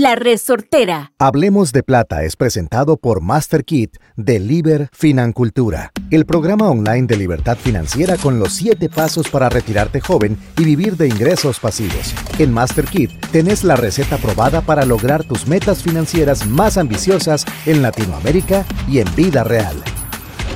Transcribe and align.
La 0.00 0.14
Resortera. 0.14 1.12
Hablemos 1.18 1.72
de 1.72 1.82
Plata 1.82 2.24
es 2.24 2.34
presentado 2.34 2.96
por 2.96 3.20
MasterKit 3.20 3.98
de 4.16 4.40
Liber 4.40 4.88
Financultura, 4.94 5.92
el 6.10 6.24
programa 6.24 6.70
online 6.70 7.06
de 7.06 7.18
libertad 7.18 7.58
financiera 7.58 8.16
con 8.16 8.38
los 8.38 8.54
7 8.54 8.88
pasos 8.88 9.28
para 9.28 9.50
retirarte 9.50 10.00
joven 10.00 10.38
y 10.56 10.64
vivir 10.64 10.96
de 10.96 11.06
ingresos 11.06 11.60
pasivos. 11.60 12.14
En 12.38 12.50
MasterKit 12.50 13.10
tenés 13.26 13.62
la 13.62 13.76
receta 13.76 14.16
probada 14.16 14.62
para 14.62 14.86
lograr 14.86 15.22
tus 15.22 15.46
metas 15.46 15.82
financieras 15.82 16.46
más 16.46 16.78
ambiciosas 16.78 17.44
en 17.66 17.82
Latinoamérica 17.82 18.64
y 18.88 19.00
en 19.00 19.14
vida 19.14 19.44
real. 19.44 19.76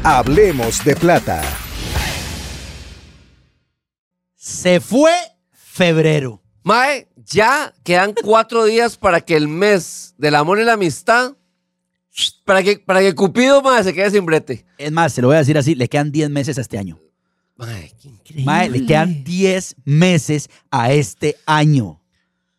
Hablemos 0.04 0.82
de 0.86 0.96
Plata. 0.96 1.42
Se 4.36 4.80
fue 4.80 5.12
febrero. 5.52 6.43
Mae, 6.64 7.06
ya 7.26 7.74
quedan 7.84 8.14
cuatro 8.22 8.64
días 8.64 8.96
para 8.96 9.20
que 9.20 9.36
el 9.36 9.48
mes 9.48 10.14
del 10.16 10.34
amor 10.34 10.58
y 10.58 10.64
la 10.64 10.72
amistad, 10.72 11.36
para 12.46 12.62
que, 12.62 12.78
para 12.78 13.00
que 13.00 13.14
Cupido, 13.14 13.60
mae, 13.60 13.84
se 13.84 13.92
quede 13.92 14.10
sin 14.10 14.24
brete. 14.24 14.64
Es 14.78 14.90
más, 14.90 15.12
se 15.12 15.20
lo 15.20 15.28
voy 15.28 15.36
a 15.36 15.40
decir 15.40 15.58
así, 15.58 15.74
le 15.74 15.88
quedan 15.88 16.10
10 16.10 16.30
meses 16.30 16.56
a 16.56 16.62
este 16.62 16.78
año. 16.78 16.98
Mae, 17.56 17.92
qué 18.00 18.08
increíble. 18.08 18.44
Mae, 18.46 18.70
le 18.70 18.86
quedan 18.86 19.24
10 19.24 19.76
meses 19.84 20.48
a 20.70 20.90
este 20.90 21.36
año. 21.44 22.00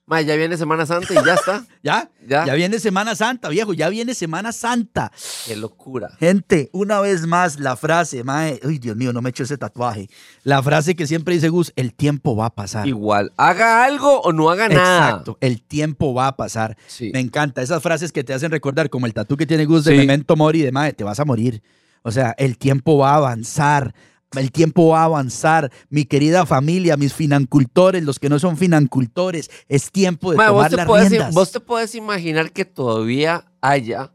Mae, 0.08 0.24
ya 0.24 0.36
viene 0.36 0.56
Semana 0.56 0.86
Santa 0.86 1.14
y 1.14 1.26
ya 1.26 1.34
está. 1.34 1.66
¿Ya? 1.84 2.12
Ya. 2.28 2.46
Ya 2.46 2.54
viene 2.54 2.80
Semana 2.80 3.16
Santa, 3.16 3.50
viejo, 3.50 3.74
ya 3.74 3.90
viene 3.90 4.14
Semana 4.14 4.52
Santa. 4.52 5.12
Qué 5.48 5.56
locura. 5.56 6.12
Gente, 6.20 6.70
una 6.74 7.00
vez 7.00 7.26
más 7.26 7.60
la 7.60 7.76
frase, 7.76 8.24
mae, 8.24 8.60
uy, 8.64 8.78
Dios 8.78 8.96
mío, 8.96 9.12
no 9.14 9.24
me 9.24 9.32
echo 9.32 9.42
ese 9.44 9.58
tatuaje. 9.58 10.08
La 10.44 10.62
frase 10.62 10.96
que 10.96 11.08
siempre 11.08 11.34
dice 11.34 11.50
Gus, 11.50 11.74
el 11.76 11.94
tiempo 11.96 12.36
va 12.36 12.46
a 12.48 12.50
pasar. 12.54 12.88
Igual, 12.88 13.34
haga 13.38 13.84
algo 13.84 14.22
o 14.22 14.32
no 14.32 14.52
haga 14.52 14.70
nada. 14.70 15.10
Exacto, 15.10 15.38
el 15.42 15.64
tiempo 15.64 16.14
va 16.14 16.28
a 16.28 16.36
pasar. 16.36 16.78
Sí. 16.86 17.10
Me 17.12 17.20
encanta 17.20 17.64
esas 17.64 17.82
frases 17.82 18.12
que 18.12 18.24
te 18.24 18.34
hacen 18.34 18.52
recordar, 18.52 18.92
como 18.92 19.08
el 19.08 19.14
tatú 19.16 19.38
que 19.38 19.48
tiene 19.48 19.66
Gus 19.66 19.86
de 19.86 19.94
Sí. 19.94 19.98
Memento 19.98 20.36
Mori, 20.36 20.62
de 20.62 20.72
madre, 20.72 20.94
te 20.94 21.04
vas 21.04 21.20
a 21.20 21.26
morir. 21.26 21.64
O 22.04 22.12
sea, 22.12 22.36
el 22.38 22.60
tiempo 22.60 23.00
va 23.00 23.14
a 23.14 23.16
avanzar. 23.16 23.96
El 24.34 24.52
tiempo 24.52 24.90
va 24.90 25.02
a 25.02 25.06
avanzar. 25.06 25.72
Mi 25.90 26.06
querida 26.06 26.46
familia, 26.46 26.98
mis 26.98 27.14
financultores, 27.14 28.04
los 28.04 28.20
que 28.20 28.30
no 28.30 28.40
son 28.40 28.58
financultores, 28.58 29.50
es 29.68 29.92
tiempo 29.92 30.32
de 30.32 30.38
vos, 30.38 30.48
tomar 30.48 30.70
te 30.70 30.76
las 30.78 31.10
riendas. 31.10 31.34
vos 31.34 31.52
te 31.52 31.60
puedes 31.60 31.96
imaginar 31.96 32.52
que 32.52 32.66
todavía 32.66 33.46
haya 33.62 34.12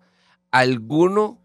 alguno 0.50 1.38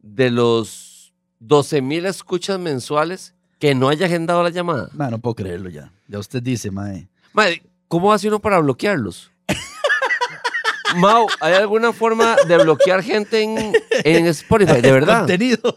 de 0.00 0.30
los 0.30 1.12
12 1.40 1.82
mil 1.82 2.06
escuchas 2.06 2.58
mensuales 2.58 3.34
que 3.58 3.74
no 3.74 3.88
haya 3.88 4.06
agendado 4.06 4.42
la 4.42 4.50
llamada. 4.50 4.88
Ma, 4.92 5.10
no 5.10 5.18
puedo 5.18 5.34
creerlo 5.34 5.68
ya. 5.68 5.92
Ya 6.08 6.18
usted 6.18 6.42
dice, 6.42 6.70
mae. 6.70 7.08
Mae, 7.32 7.62
¿cómo 7.88 8.12
hace 8.12 8.28
uno 8.28 8.40
para 8.40 8.58
bloquearlos? 8.60 9.31
Mau, 10.96 11.26
¿hay 11.40 11.54
alguna 11.54 11.92
forma 11.92 12.36
de 12.46 12.56
bloquear 12.58 13.02
gente 13.02 13.42
en, 13.42 13.72
en 14.04 14.26
Spotify? 14.26 14.80
De 14.80 14.92
verdad. 14.92 15.18
Contenido. 15.20 15.76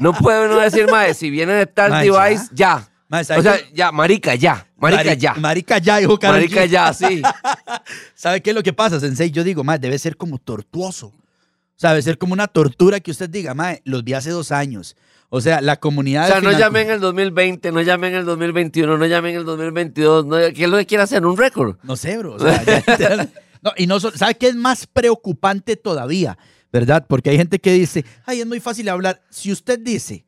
No 0.00 0.12
puede 0.12 0.46
uno 0.46 0.58
decir, 0.60 0.86
mae, 0.90 1.14
si 1.14 1.30
viene 1.30 1.52
de 1.54 1.66
tal 1.66 1.90
Mae, 1.90 2.10
device, 2.10 2.46
ya. 2.52 2.88
Mae, 3.08 3.24
¿sabe 3.24 3.40
O 3.40 3.42
sea, 3.42 3.56
ya, 3.72 3.92
marica, 3.92 4.34
ya. 4.34 4.66
Marica, 4.78 5.04
Mari- 5.04 5.16
ya. 5.20 5.34
Marica 5.34 5.78
ya, 5.78 6.00
hijo 6.00 6.18
Karol 6.18 6.36
Marica, 6.36 6.64
G. 6.64 6.68
ya, 6.68 6.92
sí. 6.92 7.22
¿Sabe 8.14 8.40
qué 8.42 8.50
es 8.50 8.56
lo 8.56 8.62
que 8.62 8.72
pasa, 8.72 8.98
Sensei? 9.00 9.30
Yo 9.30 9.44
digo, 9.44 9.64
mae, 9.64 9.78
debe 9.78 9.98
ser 9.98 10.16
como 10.16 10.38
tortuoso. 10.38 11.08
O 11.08 11.78
sea, 11.78 11.90
debe 11.90 12.02
ser 12.02 12.18
como 12.18 12.32
una 12.32 12.46
tortura 12.48 13.00
que 13.00 13.10
usted 13.10 13.28
diga, 13.30 13.54
mae, 13.54 13.80
los 13.84 14.02
vi 14.04 14.14
hace 14.14 14.30
dos 14.30 14.50
años. 14.52 14.96
O 15.28 15.40
sea, 15.40 15.60
la 15.60 15.76
comunidad... 15.76 16.24
O 16.24 16.28
sea, 16.28 16.40
no 16.40 16.50
finan- 16.50 16.58
llame 16.58 16.80
en 16.82 16.90
el 16.90 17.00
2020, 17.00 17.72
no 17.72 17.82
llame 17.82 18.08
en 18.08 18.14
el 18.14 18.24
2021, 18.24 18.96
no 18.96 19.06
llame 19.06 19.30
en 19.30 19.36
el 19.36 19.44
2022. 19.44 20.24
No, 20.26 20.36
¿Qué 20.36 20.64
es 20.64 20.68
lo 20.70 20.76
que 20.78 20.86
quiere 20.86 21.02
hacer? 21.02 21.24
¿Un 21.26 21.36
récord? 21.36 21.76
No 21.82 21.96
sé, 21.96 22.16
bro. 22.18 22.34
o 22.34 22.38
sea, 22.38 22.62
ya 22.96 23.28
no, 23.66 23.72
y 23.76 23.86
no, 23.86 24.00
so- 24.00 24.16
¿sabe 24.16 24.34
qué 24.36 24.48
es 24.48 24.54
más 24.56 24.86
preocupante 24.86 25.76
todavía? 25.76 26.38
¿Verdad? 26.72 27.06
Porque 27.08 27.30
hay 27.30 27.36
gente 27.36 27.58
que 27.58 27.72
dice, 27.72 28.04
ay, 28.24 28.40
es 28.40 28.46
muy 28.46 28.60
fácil 28.60 28.88
hablar. 28.88 29.22
Si 29.30 29.50
usted 29.52 29.78
dice, 29.78 30.24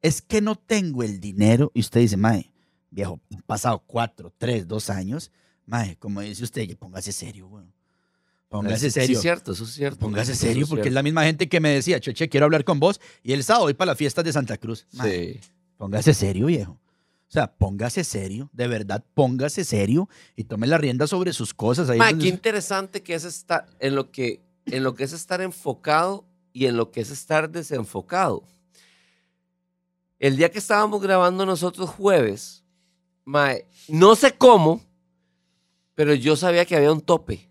es 0.00 0.20
que 0.22 0.40
no 0.40 0.56
tengo 0.56 1.02
el 1.02 1.20
dinero, 1.20 1.70
y 1.74 1.80
usted 1.80 2.00
dice, 2.00 2.16
mae, 2.16 2.52
viejo, 2.90 3.20
han 3.32 3.42
pasado 3.42 3.82
cuatro, 3.86 4.32
tres, 4.36 4.66
dos 4.66 4.90
años, 4.90 5.30
mae, 5.66 5.96
como 5.96 6.20
dice 6.20 6.42
usted, 6.44 6.62
ya 6.62 6.76
póngase 6.76 7.12
serio, 7.12 7.46
weón. 7.46 7.72
Póngase 8.48 8.90
Sí, 8.90 9.00
serio. 9.00 9.16
es 9.16 9.22
cierto, 9.22 9.52
eso 9.52 9.64
es 9.64 9.70
cierto. 9.72 10.00
Póngase 10.00 10.34
serio, 10.34 10.64
es 10.64 10.68
porque 10.68 10.88
es 10.88 10.94
la 10.94 11.02
misma 11.02 11.24
gente 11.24 11.48
que 11.48 11.60
me 11.60 11.70
decía, 11.70 11.98
Cheche, 12.00 12.28
quiero 12.28 12.44
hablar 12.44 12.64
con 12.64 12.80
vos, 12.80 13.00
y 13.22 13.32
el 13.32 13.42
sábado 13.44 13.64
voy 13.66 13.74
para 13.74 13.92
las 13.92 13.98
fiestas 13.98 14.24
de 14.24 14.32
Santa 14.32 14.58
Cruz. 14.58 14.86
Mae, 14.92 15.34
Sí. 15.34 15.40
Póngase 15.78 16.12
serio, 16.14 16.46
viejo. 16.46 16.78
O 17.32 17.34
sea, 17.34 17.50
póngase 17.50 18.04
serio, 18.04 18.50
de 18.52 18.68
verdad, 18.68 19.02
póngase 19.14 19.64
serio 19.64 20.06
y 20.36 20.44
tome 20.44 20.66
la 20.66 20.76
rienda 20.76 21.06
sobre 21.06 21.32
sus 21.32 21.54
cosas. 21.54 21.88
Ahí 21.88 21.98
Ma, 21.98 22.10
donde- 22.10 22.24
qué 22.24 22.28
interesante 22.28 23.02
que 23.02 23.14
es 23.14 23.24
estar 23.24 23.64
en 23.80 23.94
lo 23.94 24.10
que, 24.10 24.42
en 24.66 24.84
lo 24.84 24.94
que 24.94 25.04
es 25.04 25.14
estar 25.14 25.40
enfocado 25.40 26.26
y 26.52 26.66
en 26.66 26.76
lo 26.76 26.90
que 26.90 27.00
es 27.00 27.10
estar 27.10 27.48
desenfocado. 27.48 28.42
El 30.18 30.36
día 30.36 30.50
que 30.50 30.58
estábamos 30.58 31.00
grabando 31.00 31.46
nosotros 31.46 31.88
jueves, 31.88 32.64
mae, 33.24 33.66
no 33.88 34.14
sé 34.14 34.36
cómo, 34.36 34.82
pero 35.94 36.12
yo 36.12 36.36
sabía 36.36 36.66
que 36.66 36.76
había 36.76 36.92
un 36.92 37.00
tope. 37.00 37.48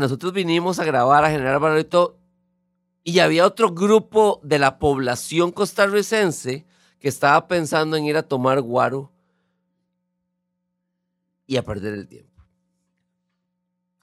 Nosotros 0.00 0.32
vinimos 0.32 0.80
a 0.80 0.84
grabar, 0.84 1.24
a 1.24 1.30
generar 1.30 1.60
valor 1.60 1.78
y 1.78 1.84
todo, 1.84 2.15
y 3.06 3.20
había 3.20 3.46
otro 3.46 3.72
grupo 3.72 4.40
de 4.42 4.58
la 4.58 4.80
población 4.80 5.52
costarricense 5.52 6.66
que 6.98 7.06
estaba 7.06 7.46
pensando 7.46 7.96
en 7.96 8.04
ir 8.04 8.16
a 8.16 8.24
tomar 8.24 8.60
guaro 8.60 9.12
y 11.46 11.56
a 11.56 11.62
perder 11.64 11.94
el 11.94 12.08
tiempo. 12.08 12.42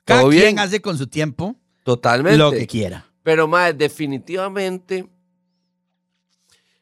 Cada 0.06 0.22
¿Todo 0.22 0.30
quien 0.30 0.42
bien? 0.44 0.60
hace 0.60 0.82
con 0.82 0.98
su 0.98 1.08
tiempo 1.08 1.58
Totalmente. 1.84 2.38
lo 2.38 2.52
que 2.52 2.66
quiera. 2.66 3.12
Pero, 3.24 3.46
mae, 3.46 3.74
definitivamente 3.74 5.10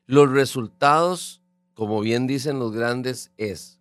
los 0.05 0.29
resultados, 0.29 1.41
como 1.73 2.01
bien 2.01 2.27
dicen 2.27 2.59
los 2.59 2.71
grandes, 2.71 3.31
es 3.37 3.79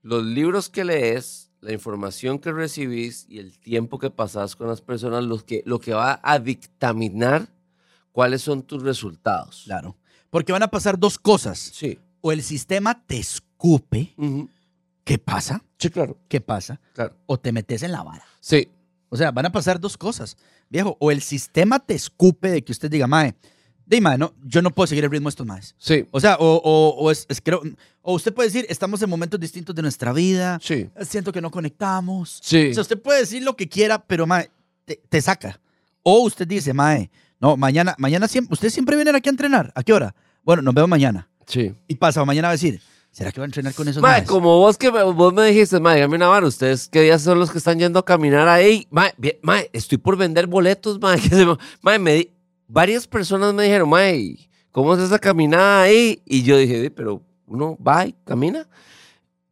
los 0.00 0.24
libros 0.24 0.70
que 0.70 0.84
lees, 0.84 1.43
la 1.64 1.72
información 1.72 2.38
que 2.38 2.52
recibís 2.52 3.26
y 3.28 3.38
el 3.38 3.58
tiempo 3.58 3.98
que 3.98 4.10
pasas 4.10 4.54
con 4.54 4.68
las 4.68 4.80
personas, 4.80 5.24
los 5.24 5.44
que, 5.44 5.62
lo 5.64 5.80
que 5.80 5.94
va 5.94 6.20
a 6.22 6.38
dictaminar 6.38 7.48
cuáles 8.12 8.42
son 8.42 8.62
tus 8.62 8.82
resultados. 8.82 9.62
Claro. 9.64 9.96
Porque 10.30 10.52
van 10.52 10.62
a 10.62 10.68
pasar 10.68 10.98
dos 10.98 11.18
cosas. 11.18 11.58
Sí. 11.58 11.98
O 12.20 12.32
el 12.32 12.42
sistema 12.42 13.02
te 13.06 13.18
escupe. 13.18 14.14
¿Qué 15.04 15.18
pasa? 15.18 15.62
Sí, 15.78 15.90
claro. 15.90 16.18
¿Qué 16.28 16.40
pasa? 16.40 16.80
claro. 16.92 17.16
O 17.26 17.38
te 17.38 17.52
metes 17.52 17.82
en 17.82 17.92
la 17.92 18.02
vara. 18.02 18.24
Sí. 18.40 18.68
O 19.08 19.16
sea, 19.16 19.30
van 19.30 19.46
a 19.46 19.52
pasar 19.52 19.80
dos 19.80 19.96
cosas. 19.96 20.36
Viejo, 20.68 20.96
o 21.00 21.10
el 21.10 21.22
sistema 21.22 21.78
te 21.78 21.94
escupe 21.94 22.50
de 22.50 22.64
que 22.64 22.72
usted 22.72 22.90
diga, 22.90 23.06
mae, 23.06 23.34
de 23.86 24.00
mae, 24.00 24.16
no, 24.18 24.32
yo 24.44 24.62
no 24.62 24.70
puedo 24.70 24.86
seguir 24.86 25.04
el 25.04 25.10
ritmo 25.10 25.28
de 25.28 25.30
estos 25.30 25.46
maes. 25.46 25.74
Sí. 25.78 26.06
O 26.10 26.20
sea, 26.20 26.36
o, 26.40 26.56
o, 26.56 26.88
o 26.96 27.10
es, 27.10 27.26
es 27.28 27.40
creo- 27.42 27.62
o 28.02 28.14
usted 28.14 28.32
puede 28.32 28.48
decir, 28.48 28.66
estamos 28.68 29.00
en 29.02 29.10
momentos 29.10 29.38
distintos 29.38 29.74
de 29.74 29.82
nuestra 29.82 30.12
vida, 30.12 30.58
Sí. 30.62 30.88
siento 31.02 31.32
que 31.32 31.40
no 31.40 31.50
conectamos. 31.50 32.38
Sí. 32.42 32.68
O 32.70 32.74
sea, 32.74 32.82
usted 32.82 33.00
puede 33.00 33.20
decir 33.20 33.42
lo 33.42 33.56
que 33.56 33.68
quiera, 33.68 33.98
pero 34.04 34.26
mae, 34.26 34.50
te, 34.84 35.00
te 35.08 35.20
saca. 35.20 35.60
O 36.02 36.20
usted 36.20 36.46
dice, 36.46 36.72
mae, 36.74 37.10
no, 37.40 37.56
mañana, 37.56 37.94
mañana 37.98 38.28
siempre, 38.28 38.52
usted 38.54 38.70
siempre 38.70 38.96
viene 38.96 39.10
aquí 39.10 39.28
a 39.28 39.32
entrenar. 39.32 39.72
¿A 39.74 39.82
qué 39.82 39.92
hora? 39.92 40.14
Bueno, 40.42 40.62
nos 40.62 40.74
vemos 40.74 40.88
mañana. 40.90 41.28
Sí. 41.46 41.74
Y 41.88 41.94
pasa, 41.96 42.24
mañana 42.24 42.48
va 42.48 42.52
a 42.52 42.56
decir, 42.56 42.80
¿será 43.10 43.32
que 43.32 43.40
va 43.40 43.44
a 43.44 43.46
entrenar 43.46 43.74
con 43.74 43.86
esos 43.88 44.02
Mae, 44.02 44.20
maes? 44.20 44.28
como 44.28 44.58
vos 44.58 44.76
que 44.78 44.90
me, 44.90 45.02
vos 45.02 45.32
me 45.32 45.44
dijiste, 45.46 45.78
mae, 45.80 45.96
dígame 45.96 46.16
una 46.16 46.28
vara, 46.28 46.46
ustedes 46.46 46.88
qué 46.88 47.02
días 47.02 47.22
son 47.22 47.38
los 47.38 47.50
que 47.50 47.58
están 47.58 47.78
yendo 47.78 47.98
a 47.98 48.04
caminar 48.04 48.48
ahí. 48.48 48.86
Mae, 48.90 49.12
bien, 49.18 49.36
mae, 49.42 49.68
estoy 49.72 49.98
por 49.98 50.16
vender 50.16 50.46
boletos, 50.46 50.98
mae. 51.02 51.20
que 51.20 51.28
se 51.30 51.44
me- 51.46 51.56
mae, 51.82 51.98
me 51.98 52.14
di- 52.14 52.30
varias 52.68 53.06
personas 53.06 53.52
me 53.54 53.64
dijeron, 53.64 53.88
mae, 53.88 54.48
¿cómo 54.70 54.94
es 54.94 55.00
esa 55.02 55.18
caminada 55.18 55.82
ahí? 55.82 56.20
Y 56.26 56.42
yo 56.42 56.56
dije, 56.56 56.80
"Di, 56.82 56.90
pero 56.90 57.22
uno 57.46 57.76
va 57.86 58.06
y 58.06 58.14
camina. 58.24 58.66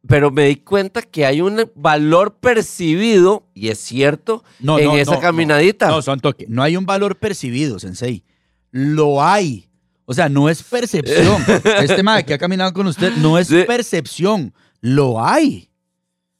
Pero 0.05 0.31
me 0.31 0.45
di 0.47 0.57
cuenta 0.57 1.01
que 1.01 1.25
hay 1.25 1.39
un 1.39 1.69
valor 1.75 2.35
percibido, 2.35 3.47
y 3.53 3.69
es 3.69 3.79
cierto, 3.79 4.43
No, 4.59 4.77
en 4.77 4.85
no, 4.85 4.97
esa 4.97 5.13
no, 5.15 5.19
caminadita. 5.21 5.87
No, 5.87 6.01
son 6.01 6.19
toque. 6.19 6.45
No 6.49 6.61
hay 6.61 6.75
un 6.75 6.85
valor 6.85 7.17
percibido, 7.17 7.79
Sensei. 7.79 8.23
Lo 8.71 9.23
hay. 9.23 9.69
O 10.05 10.13
sea, 10.13 10.27
no 10.27 10.49
es 10.49 10.61
percepción. 10.61 11.41
este 11.81 12.03
mae 12.03 12.25
que 12.25 12.33
ha 12.33 12.37
caminado 12.37 12.73
con 12.73 12.87
usted 12.87 13.13
no 13.17 13.37
es 13.37 13.47
Sí. 13.47 13.63
percepción. 13.65 14.53
Lo 14.81 15.23
hay. 15.23 15.69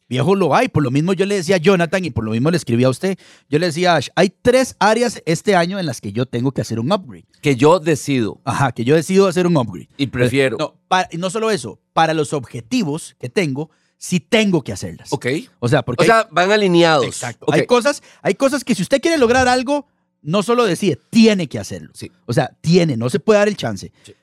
Viejo, 0.10 0.36
lo 0.36 0.54
hay. 0.56 0.68
Por 0.68 0.84
lo 0.84 0.92
mismo 0.92 1.14
yo 1.14 1.26
le 1.26 1.36
decía 1.36 1.56
a 1.56 1.60
Jonathan 1.60 2.04
y 2.06 2.10
por 2.12 2.24
lo 2.24 2.32
mismo 2.32 2.52
le 2.52 2.58
escribí 2.58 2.84
a 2.84 2.90
usted. 2.90 3.18
Yo 3.50 3.58
le 3.60 3.68
decía 3.68 3.96
Ash, 3.96 4.10
hay 4.16 4.34
tres 4.42 4.76
áreas 4.80 5.22
este 5.26 5.56
año 5.56 5.80
en 5.80 5.86
las 5.86 6.02
que 6.02 6.12
yo 6.12 6.26
tengo 6.26 6.52
que 6.52 6.62
hacer 6.62 6.80
un 6.80 6.92
upgrade. 6.92 7.26
Que 7.42 7.56
yo 7.56 7.80
decido 7.80 8.42
Ajá, 8.44 8.72
que 8.74 8.84
yo 8.84 8.96
decido 8.96 9.28
hacer 9.28 9.48
un 9.48 9.58
upgrade. 9.58 9.90
y 9.98 10.08
prefiero. 10.08 10.58
No, 10.60 10.76
pa- 10.88 11.08
y 11.12 11.18
no 11.18 11.30
solo 11.30 11.50
eso, 11.52 11.80
para 11.94 12.14
los 12.14 12.34
objetivos 12.34 13.16
que 13.20 13.30
tengo, 13.30 13.70
sí 13.98 14.20
tengo 14.20 14.64
que 14.64 14.74
hacerlas. 14.74 15.12
Ok. 15.14 15.26
O 15.60 15.68
sea, 15.70 15.82
porque 15.84 16.04
O 16.04 16.06
sea, 16.06 16.28
van 16.32 16.52
alineados. 16.52 17.06
Exacto. 17.06 17.46
Hay 17.52 17.66
cosas, 17.66 18.04
hay 18.22 18.36
cosas 18.36 18.64
que 18.64 18.76
si 18.76 18.82
usted 18.82 19.02
quiere 19.02 19.18
lograr 19.18 19.48
algo, 19.48 19.88
no 20.22 20.44
solo 20.44 20.66
decide, 20.66 21.00
tiene 21.10 21.48
que 21.48 21.60
hacerlo. 21.60 21.92
Sí. 21.94 22.12
O 22.26 22.34
sea, 22.34 22.56
tiene, 22.62 22.98
no 22.98 23.10
se 23.10 23.20
puede 23.20 23.40
dar 23.40 23.48
el 23.48 23.56
chance. 23.58 23.92
Sí. 24.04 24.14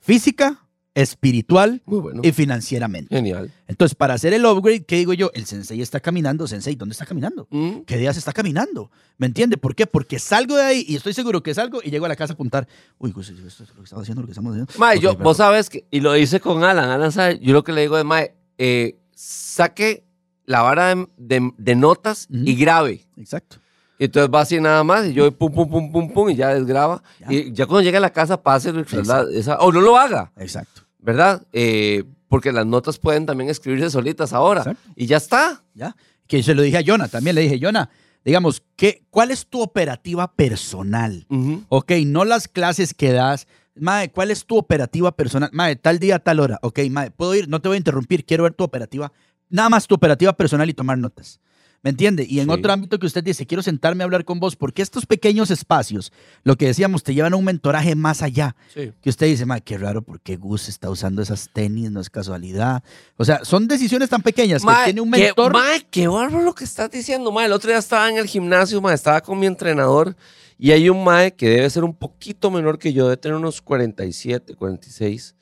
Física, 0.00 0.64
espiritual 1.02 1.80
Muy 1.86 2.00
bueno. 2.00 2.20
y 2.24 2.32
financieramente. 2.32 3.14
Genial. 3.14 3.52
Entonces, 3.66 3.94
para 3.94 4.14
hacer 4.14 4.32
el 4.34 4.44
upgrade, 4.44 4.84
¿qué 4.84 4.96
digo 4.96 5.12
yo? 5.14 5.30
El 5.34 5.46
sensei 5.46 5.80
está 5.80 6.00
caminando. 6.00 6.46
Sensei, 6.46 6.74
¿dónde 6.74 6.92
está 6.92 7.06
caminando? 7.06 7.46
Mm. 7.50 7.80
¿Qué 7.86 7.96
días 7.96 8.16
está 8.16 8.32
caminando? 8.32 8.90
¿Me 9.16 9.26
entiende? 9.26 9.56
¿Por 9.56 9.74
qué? 9.74 9.86
Porque 9.86 10.18
salgo 10.18 10.56
de 10.56 10.62
ahí 10.62 10.84
y 10.88 10.96
estoy 10.96 11.12
seguro 11.14 11.42
que 11.42 11.54
salgo 11.54 11.80
y 11.82 11.90
llego 11.90 12.06
a 12.06 12.08
la 12.08 12.16
casa 12.16 12.32
a 12.32 12.34
apuntar. 12.34 12.66
Uy, 12.98 13.12
pues, 13.12 13.28
esto 13.28 13.62
es 13.64 13.70
lo 13.70 13.76
que 13.76 13.84
estamos 13.84 14.02
haciendo, 14.02 14.22
lo 14.22 14.26
que 14.26 14.32
estamos 14.32 14.52
haciendo. 14.52 14.72
Mae, 14.78 14.98
yo, 15.00 15.14
vos 15.16 15.36
sabes 15.36 15.70
que, 15.70 15.86
y 15.90 16.00
lo 16.00 16.16
hice 16.16 16.40
con 16.40 16.64
Alan, 16.64 16.90
Alan 16.90 17.12
sabe, 17.12 17.38
yo 17.40 17.52
lo 17.52 17.62
que 17.64 17.72
le 17.72 17.82
digo 17.82 17.96
es, 17.98 18.04
Mae, 18.04 18.34
eh, 18.58 18.98
saque 19.14 20.04
la 20.46 20.62
vara 20.62 20.94
de, 20.94 21.06
de- 21.16 21.52
de 21.56 21.74
notas 21.76 22.26
y 22.30 22.54
grabe. 22.54 23.06
Exacto. 23.16 23.58
Y 24.00 24.04
entonces 24.04 24.30
va 24.32 24.42
así 24.42 24.60
nada 24.60 24.84
más, 24.84 25.06
y 25.06 25.12
yo 25.12 25.30
pum, 25.32 25.52
pum, 25.52 25.68
pum, 25.68 25.90
pum, 25.92 26.12
pum, 26.12 26.30
y 26.30 26.36
ya 26.36 26.54
desgraba. 26.54 27.02
Ya. 27.18 27.32
Y 27.32 27.52
ya 27.52 27.66
cuando 27.66 27.82
llegue 27.82 27.96
a 27.96 28.00
la 28.00 28.12
casa, 28.12 28.40
pase, 28.40 28.70
o 28.70 29.72
no 29.72 29.80
lo 29.80 29.98
haga, 29.98 30.30
Exacto. 30.36 30.82
¿Verdad? 31.08 31.46
Eh, 31.54 32.04
porque 32.28 32.52
las 32.52 32.66
notas 32.66 32.98
pueden 32.98 33.24
también 33.24 33.48
escribirse 33.48 33.88
solitas 33.88 34.34
ahora. 34.34 34.60
Exacto. 34.60 34.90
Y 34.94 35.06
ya 35.06 35.16
está. 35.16 35.64
¿Ya? 35.72 35.96
Que 36.26 36.42
se 36.42 36.54
lo 36.54 36.60
dije 36.60 36.76
a 36.76 36.82
Jonah, 36.86 37.08
también 37.08 37.34
le 37.34 37.40
dije, 37.40 37.58
Jonah, 37.58 37.88
digamos, 38.26 38.62
¿qué, 38.76 39.06
¿cuál 39.08 39.30
es 39.30 39.46
tu 39.46 39.62
operativa 39.62 40.30
personal? 40.34 41.24
Ujú. 41.30 41.64
Ok, 41.70 41.92
no 42.04 42.26
las 42.26 42.46
clases 42.46 42.92
que 42.92 43.12
das. 43.12 43.46
Mae, 43.74 44.10
¿cuál 44.10 44.30
es 44.30 44.44
tu 44.44 44.58
operativa 44.58 45.10
personal? 45.16 45.48
Mae, 45.54 45.76
tal 45.76 45.98
día, 45.98 46.18
tal 46.18 46.40
hora. 46.40 46.58
Ok, 46.60 46.80
Mae, 46.90 47.10
puedo 47.10 47.34
ir, 47.34 47.48
no 47.48 47.62
te 47.62 47.68
voy 47.68 47.76
a 47.76 47.78
interrumpir, 47.78 48.26
quiero 48.26 48.42
ver 48.42 48.52
tu 48.52 48.64
operativa. 48.64 49.10
Nada 49.48 49.70
más 49.70 49.86
tu 49.86 49.94
operativa 49.94 50.34
personal 50.34 50.68
y 50.68 50.74
tomar 50.74 50.98
notas. 50.98 51.40
¿Me 51.82 51.90
entiende? 51.90 52.26
Y 52.28 52.40
en 52.40 52.46
Sí. 52.46 52.50
otro 52.50 52.72
ámbito 52.72 52.98
que 52.98 53.06
usted 53.06 53.22
dice, 53.22 53.46
quiero 53.46 53.62
sentarme 53.62 54.02
a 54.02 54.06
hablar 54.06 54.24
con 54.24 54.40
vos, 54.40 54.56
porque 54.56 54.82
estos 54.82 55.06
pequeños 55.06 55.50
espacios, 55.52 56.12
lo 56.42 56.56
que 56.56 56.66
decíamos, 56.66 57.04
te 57.04 57.14
llevan 57.14 57.32
a 57.34 57.36
un 57.36 57.44
mentoraje 57.44 57.94
más 57.94 58.20
allá. 58.22 58.56
Sí. 58.74 58.92
Que 59.00 59.10
usted 59.10 59.26
dice, 59.28 59.46
Mae, 59.46 59.60
qué 59.60 59.78
raro, 59.78 60.02
¿por 60.02 60.20
qué 60.20 60.36
Gus 60.36 60.68
está 60.68 60.90
usando 60.90 61.22
esas 61.22 61.48
tenis? 61.52 61.90
No 61.92 62.00
es 62.00 62.10
casualidad. 62.10 62.82
O 63.16 63.24
sea, 63.24 63.44
son 63.44 63.68
decisiones 63.68 64.08
tan 64.08 64.22
pequeñas 64.22 64.64
que 64.64 64.72
tiene 64.86 65.00
un 65.00 65.08
mentor. 65.10 65.52
mae, 65.52 65.86
qué 65.88 66.08
bárbaro 66.08 66.42
lo 66.42 66.52
que 66.54 66.64
estás 66.64 66.90
diciendo, 66.90 67.30
mae. 67.30 67.46
El 67.46 67.52
otro 67.52 67.70
día 67.70 67.78
estaba 67.78 68.10
en 68.10 68.16
el 68.18 68.26
gimnasio, 68.26 68.80
mae, 68.80 68.96
estaba 68.96 69.20
con 69.20 69.38
mi 69.38 69.46
entrenador 69.46 70.16
y 70.58 70.72
hay 70.72 70.88
un 70.88 71.04
mae 71.04 71.32
que 71.32 71.48
debe 71.48 71.70
ser 71.70 71.84
un 71.84 71.94
poquito 71.94 72.50
menor 72.50 72.80
que 72.80 72.92
yo, 72.92 73.04
debe 73.04 73.16
tener 73.18 73.36
unos 73.36 73.62
47, 73.62 74.56
46. 74.56 75.36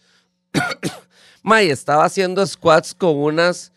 mae, 1.43 1.71
estaba 1.71 2.05
haciendo 2.05 2.45
squats 2.47 2.95
con 2.95 3.17
unas, 3.17 3.73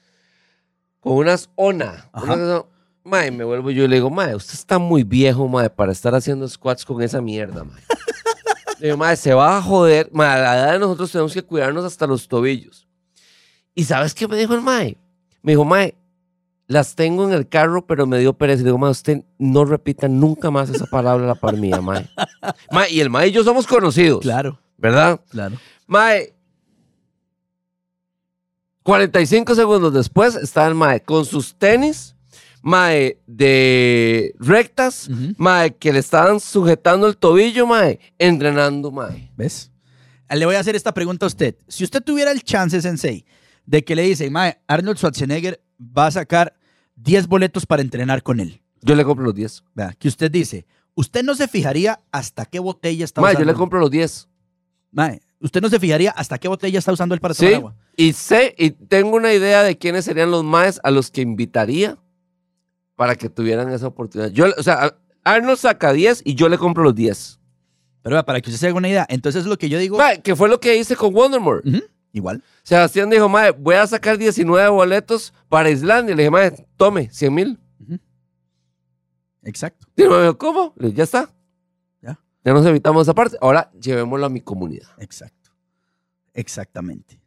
con 1.00 1.14
unas 1.14 1.50
ONA. 1.56 2.10
Unas- 2.14 2.64
mae, 3.04 3.32
me 3.32 3.44
vuelvo 3.44 3.72
yo 3.72 3.84
y 3.86 3.88
le 3.88 3.96
digo, 3.96 4.10
mae, 4.10 4.36
usted 4.36 4.54
está 4.54 4.78
muy 4.78 5.04
viejo, 5.04 5.48
mae, 5.48 5.70
para 5.70 5.92
estar 5.92 6.14
haciendo 6.14 6.48
squats 6.48 6.86
con 6.86 7.02
esa 7.02 7.22
mierda, 7.22 7.64
mae. 7.64 7.82
Le 8.80 8.88
digo, 8.88 8.98
mae, 8.98 9.16
se 9.18 9.34
va 9.34 9.58
a 9.58 9.62
joder. 9.62 10.10
Mae, 10.14 10.28
a 10.28 10.38
la 10.42 10.58
edad 10.58 10.74
de 10.74 10.80
nosotros 10.80 11.12
tenemos 11.12 11.34
que 11.34 11.42
cuidarnos 11.42 11.84
hasta 11.86 12.06
los 12.08 12.28
tobillos. 12.28 12.88
¿Y 13.76 13.84
sabes 13.86 14.14
qué 14.14 14.28
me 14.28 14.38
dijo 14.38 14.54
el 14.54 14.62
mae? 14.62 14.98
Me 15.42 15.54
dijo, 15.54 15.66
mae, 15.66 15.96
las 16.68 16.96
tengo 16.96 17.26
en 17.26 17.34
el 17.34 17.48
carro, 17.50 17.86
pero 17.88 18.06
me 18.06 18.20
dio 18.20 18.34
pereza. 18.34 18.62
Y 18.62 18.64
le 18.64 18.70
digo, 18.70 18.78
mae, 18.78 18.92
usted 18.92 19.24
no 19.38 19.66
repita 19.66 20.08
nunca 20.08 20.52
más 20.52 20.70
esa 20.70 20.86
palabra 20.86 21.26
la 21.26 21.36
par 21.36 21.58
mía, 21.58 21.82
mae. 21.82 22.08
Mae, 22.72 22.92
y 22.92 23.00
el 23.02 23.10
mae 23.10 23.28
y 23.30 23.32
yo 23.32 23.44
somos 23.44 23.66
conocidos. 23.68 24.22
Claro, 24.22 24.60
¿Verdad? 24.78 25.20
claro. 25.30 25.56
Mae, 25.88 26.34
45 28.84 29.56
segundos 29.56 29.94
después 29.94 30.36
está 30.36 30.66
el 30.68 30.76
mae 30.76 31.02
con 31.02 31.26
sus 31.26 31.56
tenis, 31.56 32.16
mae 32.62 33.20
de 33.28 34.34
rectas, 34.40 35.08
Ujú. 35.10 35.34
mae 35.38 35.76
que 35.76 35.94
le 35.94 36.00
estaban 36.00 36.40
sujetando 36.40 37.08
el 37.08 37.18
tobillo, 37.18 37.68
mae, 37.68 38.00
entrenando, 38.18 38.92
mae. 38.92 39.32
¿Ves? 39.38 39.72
Le 40.30 40.46
voy 40.46 40.56
a 40.56 40.60
hacer 40.60 40.76
esta 40.76 40.94
pregunta 40.94 41.26
a 41.26 41.28
usted. 41.28 41.56
Si 41.68 41.84
usted 41.84 42.02
tuviera 42.04 42.32
el 42.32 42.44
chance, 42.44 42.82
Sensei, 42.82 43.26
de 43.66 43.84
que 43.84 43.96
le 43.96 44.04
dicen, 44.04 44.32
Mae, 44.32 44.60
Arnold 44.68 44.98
Schwarzenegger 44.98 45.60
va 45.80 46.08
a 46.08 46.12
sacar 46.12 46.54
10 46.98 47.28
boletos 47.28 47.66
para 47.66 47.82
entrenar 47.82 48.22
con 48.24 48.40
él. 48.40 48.62
Yo 48.82 48.96
le 48.96 49.04
compro 49.04 49.26
los 49.26 49.34
10. 49.36 49.64
Vea, 49.74 49.94
que 49.98 50.08
usted 50.08 50.30
dice, 50.32 50.66
usted 50.96 51.24
no 51.24 51.34
se 51.36 51.48
fijaría 51.48 52.00
hasta 52.12 52.46
qué 52.46 52.60
botella 52.60 53.06
está 53.06 53.22
Mae, 53.22 53.32
usando. 53.32 53.46
yo 53.48 53.52
le 53.52 53.58
compro 53.58 53.80
los 53.80 53.90
10. 53.90 54.28
Mae, 54.92 55.20
usted 55.40 55.62
no 55.62 55.70
se 55.70 55.80
fijaría 55.80 56.12
hasta 56.12 56.38
qué 56.38 56.48
botella 56.48 56.78
está 56.80 56.92
usando 56.92 57.16
él 57.16 57.22
para 57.22 57.34
tomar 57.34 57.50
Sí, 57.52 57.56
agua. 57.56 57.76
Y 58.00 58.14
sé, 58.14 58.56
y 58.58 58.72
tengo 58.72 59.18
una 59.18 59.34
idea 59.34 59.62
de 59.62 59.78
quiénes 59.78 60.06
serían 60.06 60.32
los 60.32 60.42
maes 60.42 60.80
a 60.86 60.90
los 60.90 61.12
que 61.12 61.20
invitaría 61.20 61.98
para 62.96 63.18
que 63.18 63.28
tuvieran 63.28 63.70
esa 63.72 63.88
oportunidad. 63.88 64.32
Yo, 64.32 64.46
o 64.58 64.64
sea, 64.64 64.98
Arnold 65.26 65.58
saca 65.58 65.92
10 65.92 66.22
y 66.24 66.36
yo 66.36 66.48
le 66.48 66.58
compro 66.58 66.82
los 66.82 66.96
10. 66.96 67.42
Pero 68.02 68.24
para 68.24 68.40
que 68.40 68.52
usted 68.52 68.58
se 68.58 68.68
haga 68.68 68.78
una 68.78 68.88
idea, 68.88 69.06
entonces 69.10 69.46
lo 69.46 69.58
que 69.58 69.68
yo 69.68 69.78
digo, 69.78 69.98
Mae, 69.98 70.22
que 70.22 70.34
fue 70.34 70.48
lo 70.48 70.62
que 70.62 70.78
hice 70.78 70.96
con 70.96 71.14
Wondermore. 71.14 71.60
Ujú, 71.70 71.84
igual. 72.14 72.42
Sebastián 72.64 73.10
dijo, 73.10 73.28
mae, 73.28 73.52
voy 73.52 73.76
a 73.76 73.86
sacar 73.86 74.18
19 74.18 74.70
boletos 74.70 75.34
para 75.50 75.70
Islandia. 75.70 76.16
Le 76.16 76.24
dije, 76.24 76.32
mae, 76.32 76.68
tome, 76.78 77.10
100 77.12 77.34
mil. 77.34 77.60
Exacto. 79.44 79.88
Y 79.98 80.04
me 80.04 80.22
dijo, 80.22 80.38
¿cómo? 80.38 80.74
Le 80.78 80.88
dije, 80.88 81.00
ya 81.00 81.04
está. 81.04 81.30
Ya. 82.02 82.18
Ya 82.46 82.54
nos 82.54 82.66
evitamos 82.66 83.02
esa 83.02 83.14
parte. 83.14 83.36
Ahora 83.42 83.70
llevémoslo 83.78 84.26
a 84.26 84.30
mi 84.30 84.40
comunidad. 84.40 84.88
Exacto. 85.00 85.52
Exactamente. 86.34 87.19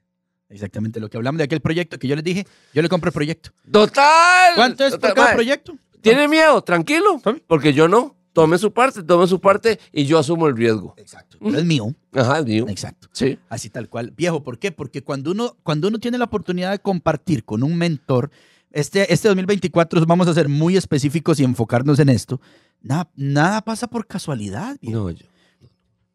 Exactamente 0.53 1.01
lo 1.01 1.09
que 1.09 1.17
hablamos 1.17 1.39
de 1.39 1.45
aquel 1.45 1.61
proyecto 1.61 1.99
que 1.99 2.07
yo 2.07 2.15
les 2.15 2.25
dije, 2.25 2.47
yo 2.75 2.83
le 2.83 2.89
compro 2.89 3.09
el 3.09 3.15
proyecto. 3.15 3.51
¡Total! 3.71 4.55
¿Cuánto 4.55 4.85
es 4.85 4.93
Total, 4.93 5.11
por 5.11 5.17
cada 5.17 5.29
mae, 5.29 5.35
proyecto? 5.35 5.77
¿Tiene 6.01 6.29
miedo? 6.29 6.63
Tranquilo. 6.63 7.21
Porque 7.47 7.73
yo 7.73 7.89
no. 7.89 8.17
Tome 8.33 8.57
su 8.57 8.73
parte, 8.73 9.03
tome 9.03 9.27
su 9.27 9.41
parte 9.41 9.79
y 9.93 10.07
yo 10.07 10.19
asumo 10.19 10.47
el 10.49 10.57
riesgo. 10.57 10.95
Exacto. 10.97 11.37
Pero 11.39 11.59
es 11.59 11.65
mío. 11.67 11.95
Ajá, 12.15 12.39
el 12.39 12.47
mío. 12.47 12.67
Exacto. 12.69 13.09
Sí. 13.13 13.39
Así 13.51 13.69
tal 13.69 13.91
cual. 13.91 14.11
Viejo, 14.17 14.43
¿por 14.43 14.59
qué? 14.59 14.73
Porque 14.73 15.03
cuando 15.03 15.33
uno, 15.33 15.57
cuando 15.63 15.89
uno 15.89 15.99
tiene 15.99 16.17
la 16.17 16.25
oportunidad 16.25 16.71
de 16.71 16.79
compartir 16.79 17.45
con 17.45 17.63
un 17.63 17.77
mentor, 17.77 18.31
este, 18.71 19.13
este 19.13 19.29
2024 19.29 20.07
vamos 20.07 20.29
a 20.29 20.35
ser 20.35 20.49
muy 20.49 20.79
específicos 20.79 21.41
y 21.41 21.45
enfocarnos 21.45 21.99
en 21.99 22.09
esto. 22.09 22.41
Nada, 22.81 23.11
nada 23.17 23.61
pasa 23.61 23.87
por 23.87 24.07
casualidad. 24.07 24.79
viejo. 24.81 24.99
No, 24.99 25.11
yo. 25.11 25.27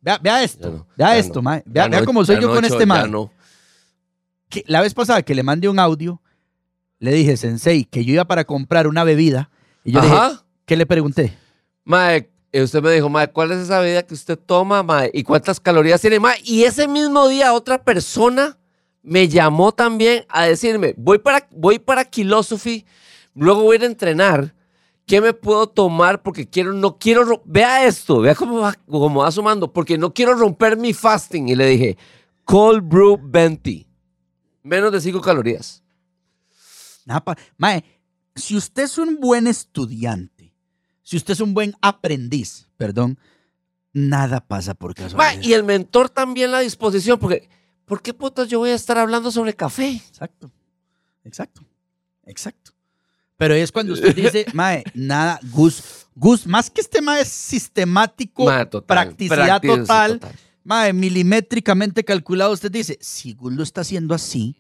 Vea, 0.01 0.17
vea 0.17 0.33
Ya 0.39 0.43
esto. 0.43 0.87
vea 0.97 1.17
esto, 1.17 1.41
mae. 1.41 1.63
Vea, 1.65 1.85
ya 1.85 1.89
vea 1.89 1.99
no, 1.99 2.05
cómo 2.05 2.25
soy 2.25 2.39
yo 2.41 2.49
con 2.49 2.65
este 2.65 2.85
no. 2.85 3.31
Que 4.49 4.63
la 4.67 4.81
vez 4.81 4.93
pasada 4.93 5.21
que 5.23 5.35
le 5.35 5.43
mandé 5.43 5.67
un 5.69 5.79
audio, 5.79 6.21
le 6.99 7.11
dije, 7.13 7.37
Sensei, 7.37 7.85
que 7.85 8.03
yo 8.05 8.13
iba 8.13 8.25
para 8.25 8.45
comprar 8.45 8.87
una 8.87 9.03
bebida. 9.03 9.49
Y 9.83 9.91
yo 9.91 10.01
dije. 10.01 10.15
¿qué 10.65 10.75
le 10.77 10.85
pregunté? 10.85 11.37
Mae, 11.83 12.29
eh, 12.51 12.61
usted 12.63 12.81
me 12.81 12.91
dijo, 12.91 13.09
mae, 13.09 13.29
¿cuál 13.31 13.51
es 13.51 13.59
esa 13.59 13.79
bebida 13.79 14.03
que 14.03 14.13
usted 14.13 14.37
toma, 14.37 14.83
mae? 14.83 15.09
¿Y 15.13 15.23
cuántas 15.23 15.59
calorías 15.59 16.01
tiene, 16.01 16.19
mae? 16.19 16.37
Y 16.43 16.63
ese 16.63 16.87
mismo 16.87 17.27
día 17.27 17.53
otra 17.53 17.83
persona 17.83 18.57
me 19.03 19.27
llamó 19.29 19.71
también 19.71 20.25
a 20.29 20.45
decirme, 20.45 20.93
voy 20.97 21.19
para, 21.19 21.47
voy 21.51 21.79
para 21.79 22.05
Philosophy, 22.05 22.85
luego 23.33 23.61
voy 23.63 23.75
a 23.75 23.79
ir 23.79 23.83
a 23.83 23.87
entrenar. 23.87 24.53
¿Qué 25.05 25.21
me 25.21 25.31
puedo 25.33 25.67
tomar? 25.67 26.21
Porque 26.21 26.49
quiero, 26.49 26.73
no 26.73 26.97
quiero, 26.97 27.23
ro- 27.23 27.41
vea 27.45 27.85
esto, 27.85 28.19
vea 28.19 28.35
cómo 28.35 28.59
va, 28.59 28.73
cómo 28.89 29.21
va 29.21 29.31
sumando, 29.31 29.71
porque 29.71 29.97
no 29.97 30.13
quiero 30.13 30.33
romper 30.35 30.75
mi 30.75 30.91
fasting. 30.93 31.47
Y 31.47 31.55
le 31.55 31.65
dije, 31.67 31.97
Cold 32.43 32.83
Brew 32.83 33.17
20, 33.23 33.86
menos 34.67 34.91
de 34.91 35.01
5 35.01 35.21
calorías. 35.21 35.83
Nada 37.05 37.21
pa- 37.23 37.37
Mae, 37.57 37.83
si 38.35 38.55
usted 38.55 38.83
es 38.83 38.97
un 38.97 39.19
buen 39.19 39.47
estudiante, 39.47 40.53
si 41.03 41.17
usted 41.17 41.33
es 41.33 41.39
un 41.39 41.53
buen 41.53 41.73
aprendiz, 41.81 42.67
perdón, 42.77 43.17
nada 43.93 44.45
pasa 44.45 44.73
por 44.73 44.93
casualidad. 44.93 45.17
Mae, 45.37 45.45
y 45.45 45.53
el 45.53 45.63
mentor 45.63 46.09
también 46.09 46.51
la 46.51 46.59
disposición, 46.59 47.17
porque 47.17 47.49
¿por 47.85 48.01
qué 48.01 48.13
putas 48.13 48.47
yo 48.49 48.59
voy 48.59 48.71
a 48.71 48.75
estar 48.75 48.97
hablando 48.97 49.31
sobre 49.31 49.55
café? 49.55 49.89
Exacto, 50.07 50.51
exacto, 51.23 51.61
exacto. 52.25 52.71
Pero 53.37 53.53
es 53.53 53.71
cuando 53.71 53.93
usted 53.93 54.13
dice, 54.15 54.45
Mae, 54.53 54.83
nada, 54.93 55.39
Gus, 55.51 56.07
Gus, 56.15 56.45
más 56.45 56.69
que 56.69 56.81
este 56.81 57.01
Mae 57.01 57.21
es 57.21 57.29
sistemático, 57.29 58.45
Mae, 58.45 58.65
total, 58.65 58.85
practicidad 59.07 59.61
practici- 59.61 59.77
total, 59.79 60.19
total. 60.19 60.35
Mae, 60.67 60.91
milimétricamente 60.91 62.03
calculado, 62.03 62.51
usted 62.51 62.69
dice, 62.69 62.97
si 62.99 63.31
Gus 63.31 63.53
lo 63.53 63.63
está 63.63 63.81
haciendo 63.81 64.13
así, 64.13 64.57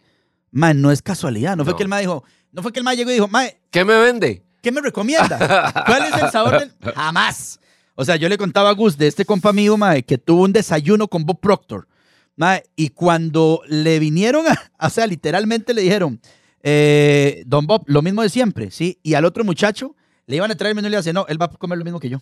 Mae, 0.51 0.73
no 0.73 0.89
es 0.89 1.01
casualidad. 1.01 1.57
No, 1.57 1.65
fue 1.65 1.75
que 1.75 1.83
el 1.83 1.89
Mae 1.89 1.99
dijo, 1.99 2.23
no 2.53 2.63
fue 2.63 2.71
que 2.71 2.79
el 2.79 2.85
Mae 2.85 2.95
llegó 2.95 3.11
y 3.11 3.15
dijo, 3.15 3.27
Mae, 3.27 3.59
¿Qué 3.69 3.83
me 3.83 3.97
vende? 3.97 4.41
¿Qué 4.61 4.71
me 4.71 4.79
recomienda? 4.79 5.83
¿Cuál 5.85 6.05
es 6.05 6.23
el 6.23 6.31
sabor 6.31 6.61
del...? 6.61 6.71
Jamás. 6.95 7.59
O 7.93 8.05
sea, 8.05 8.15
yo 8.15 8.29
le 8.29 8.37
contaba 8.37 8.69
a 8.69 8.71
Gus 8.71 8.97
de 8.97 9.07
este 9.07 9.25
compa 9.25 9.51
mío, 9.51 9.75
mae, 9.75 10.03
que 10.03 10.17
tuvo 10.17 10.43
un 10.43 10.53
desayuno 10.53 11.09
con 11.09 11.25
Bob 11.25 11.41
Proctor. 11.41 11.89
Mae, 12.37 12.63
y 12.77 12.87
cuando 12.89 13.61
le 13.67 13.99
vinieron, 13.99 14.45
a, 14.47 14.87
o 14.87 14.89
sea, 14.89 15.07
literalmente 15.07 15.73
le 15.73 15.81
dijeron, 15.81 16.21
eh, 16.63 17.43
Don 17.45 17.67
Bob, 17.67 17.83
lo 17.87 18.01
mismo 18.01 18.21
de 18.21 18.29
siempre, 18.29 18.71
¿sí? 18.71 18.97
Y 19.03 19.15
al 19.15 19.25
otro 19.25 19.43
muchacho 19.43 19.93
le 20.25 20.37
iban 20.37 20.51
a 20.51 20.55
traer 20.55 20.69
el 20.69 20.75
menú 20.75 20.87
y 20.87 20.91
le 20.91 20.97
dice, 20.97 21.11
no, 21.11 21.25
él 21.27 21.41
va 21.41 21.47
a 21.47 21.49
comer 21.49 21.77
lo 21.77 21.83
mismo 21.83 21.99
que 21.99 22.07
yo. 22.07 22.21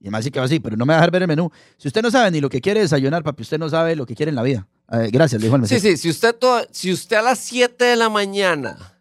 Y 0.00 0.04
además 0.06 0.24
sí 0.24 0.30
que 0.30 0.38
va 0.38 0.44
así, 0.46 0.60
pero 0.60 0.76
no 0.76 0.86
me 0.86 0.92
va 0.92 0.98
a 0.98 1.00
dejar 1.00 1.10
ver 1.10 1.22
el 1.22 1.28
menú. 1.28 1.50
Si 1.76 1.88
usted 1.88 2.02
no 2.02 2.10
sabe 2.10 2.30
ni 2.30 2.40
lo 2.40 2.48
que 2.48 2.60
quiere 2.60 2.80
desayunar, 2.80 3.22
papi, 3.24 3.42
usted 3.42 3.58
no 3.58 3.68
sabe 3.68 3.96
lo 3.96 4.06
que 4.06 4.14
quiere 4.14 4.30
en 4.30 4.36
la 4.36 4.42
vida. 4.42 4.66
Eh, 4.92 5.08
gracias, 5.12 5.40
le 5.40 5.46
dijo 5.48 5.56
el 5.56 5.66
Sí, 5.66 5.74
mesero. 5.74 5.96
sí, 5.96 6.00
si 6.00 6.08
usted, 6.10 6.34
to- 6.36 6.66
si 6.70 6.92
usted 6.92 7.16
a 7.16 7.22
las 7.22 7.38
7 7.40 7.84
de 7.84 7.96
la 7.96 8.08
mañana 8.08 8.94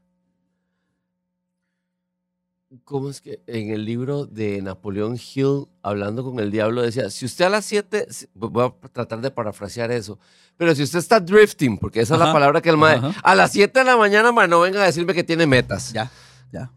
¿Cómo 2.83 3.09
es 3.09 3.21
que 3.21 3.41
en 3.47 3.69
el 3.71 3.85
libro 3.85 4.25
de 4.25 4.61
Napoleón 4.61 5.15
Hill, 5.17 5.67
hablando 5.81 6.23
con 6.23 6.39
el 6.39 6.51
diablo, 6.51 6.81
decía, 6.81 7.09
si 7.09 7.25
usted 7.25 7.45
a 7.45 7.49
las 7.49 7.65
7, 7.65 8.07
voy 8.33 8.65
a 8.65 8.89
tratar 8.89 9.21
de 9.21 9.31
parafrasear 9.31 9.89
eso, 9.91 10.19
pero 10.57 10.75
si 10.75 10.83
usted 10.83 10.99
está 10.99 11.19
drifting, 11.21 11.77
porque 11.77 12.01
esa 12.01 12.15
es 12.15 12.19
la 12.19 12.31
palabra 12.33 12.61
que 12.61 12.69
el 12.69 12.75
mae, 12.77 12.97
ajá. 12.97 13.13
a 13.23 13.35
las 13.35 13.51
7 13.53 13.79
de 13.79 13.85
la 13.85 13.95
mañana, 13.95 14.31
mae, 14.33 14.47
no 14.49 14.59
venga 14.59 14.83
a 14.83 14.85
decirme 14.85 15.13
que 15.13 15.23
tiene 15.23 15.45
metas. 15.47 15.93
Ya, 15.93 16.11
ya. 16.51 16.69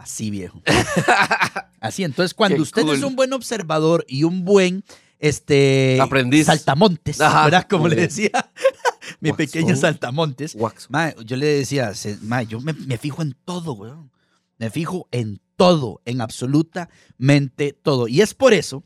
Así, 0.00 0.30
viejo. 0.30 0.62
Así, 1.80 2.04
entonces, 2.04 2.32
cuando 2.32 2.56
Qué 2.56 2.62
usted 2.62 2.88
es 2.88 3.02
un 3.02 3.16
buen 3.16 3.34
observador 3.34 4.06
y 4.08 4.24
un 4.24 4.46
buen 4.46 4.82
este 5.18 5.98
Aprendiz. 6.00 6.46
saltamontes, 6.46 7.20
Ajá, 7.20 7.44
¿verdad? 7.44 7.66
Como 7.68 7.86
le 7.86 7.96
decía 7.96 8.30
mi 9.20 9.34
pequeño 9.34 9.76
saltamontes. 9.76 10.56
Mae, 10.88 11.14
yo 11.26 11.36
le 11.36 11.46
decía, 11.46 11.92
mae, 12.22 12.46
yo 12.46 12.60
me, 12.60 12.72
me 12.72 12.96
fijo 12.96 13.20
en 13.20 13.36
todo, 13.44 13.74
weón. 13.74 14.10
Me 14.56 14.70
fijo 14.70 15.06
en 15.10 15.38
todo, 15.56 16.00
en 16.06 16.22
absolutamente 16.22 17.74
todo. 17.74 18.08
Y 18.08 18.22
es 18.22 18.32
por 18.32 18.54
eso 18.54 18.82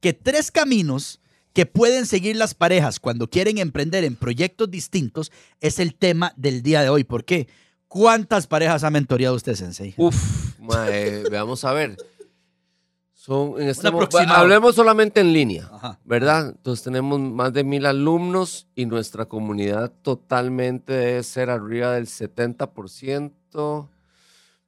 que 0.00 0.12
tres 0.12 0.50
caminos 0.50 1.20
que 1.52 1.66
pueden 1.66 2.04
seguir 2.04 2.34
las 2.34 2.54
parejas 2.54 2.98
cuando 2.98 3.30
quieren 3.30 3.58
emprender 3.58 4.02
en 4.02 4.16
proyectos 4.16 4.68
distintos 4.72 5.30
es 5.60 5.78
el 5.78 5.94
tema 5.94 6.32
del 6.36 6.62
día 6.64 6.82
de 6.82 6.88
hoy. 6.88 7.04
¿Por 7.04 7.24
qué? 7.24 7.46
¿Cuántas 7.88 8.46
parejas 8.46 8.84
ha 8.84 8.90
mentoreado 8.90 9.34
usted, 9.34 9.54
Sensei? 9.54 9.94
Uf, 9.96 10.47
mae, 10.68 11.24
veamos 11.30 11.64
a 11.64 11.72
ver. 11.72 11.96
Son, 13.12 13.60
en 13.60 13.68
este 13.68 13.88
Un 13.88 13.94
mo- 13.94 14.02
aproximado. 14.02 14.38
hablemos 14.40 14.74
solamente 14.74 15.20
en 15.20 15.32
línea. 15.32 15.68
Ajá. 15.72 15.98
¿verdad? 16.04 16.50
Entonces 16.50 16.84
tenemos 16.84 17.18
más 17.20 17.52
de 17.52 17.64
mil 17.64 17.84
alumnos 17.84 18.68
y 18.74 18.86
nuestra 18.86 19.26
comunidad 19.26 19.92
totalmente 20.02 20.92
debe 20.92 21.22
ser 21.24 21.50
arriba 21.50 21.92
del 21.92 22.06
70%. 22.06 23.88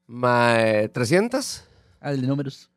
Mae, 0.06 0.92
¿300? 0.92 1.62
Ah, 2.00 2.12
de 2.12 2.18
números. 2.18 2.68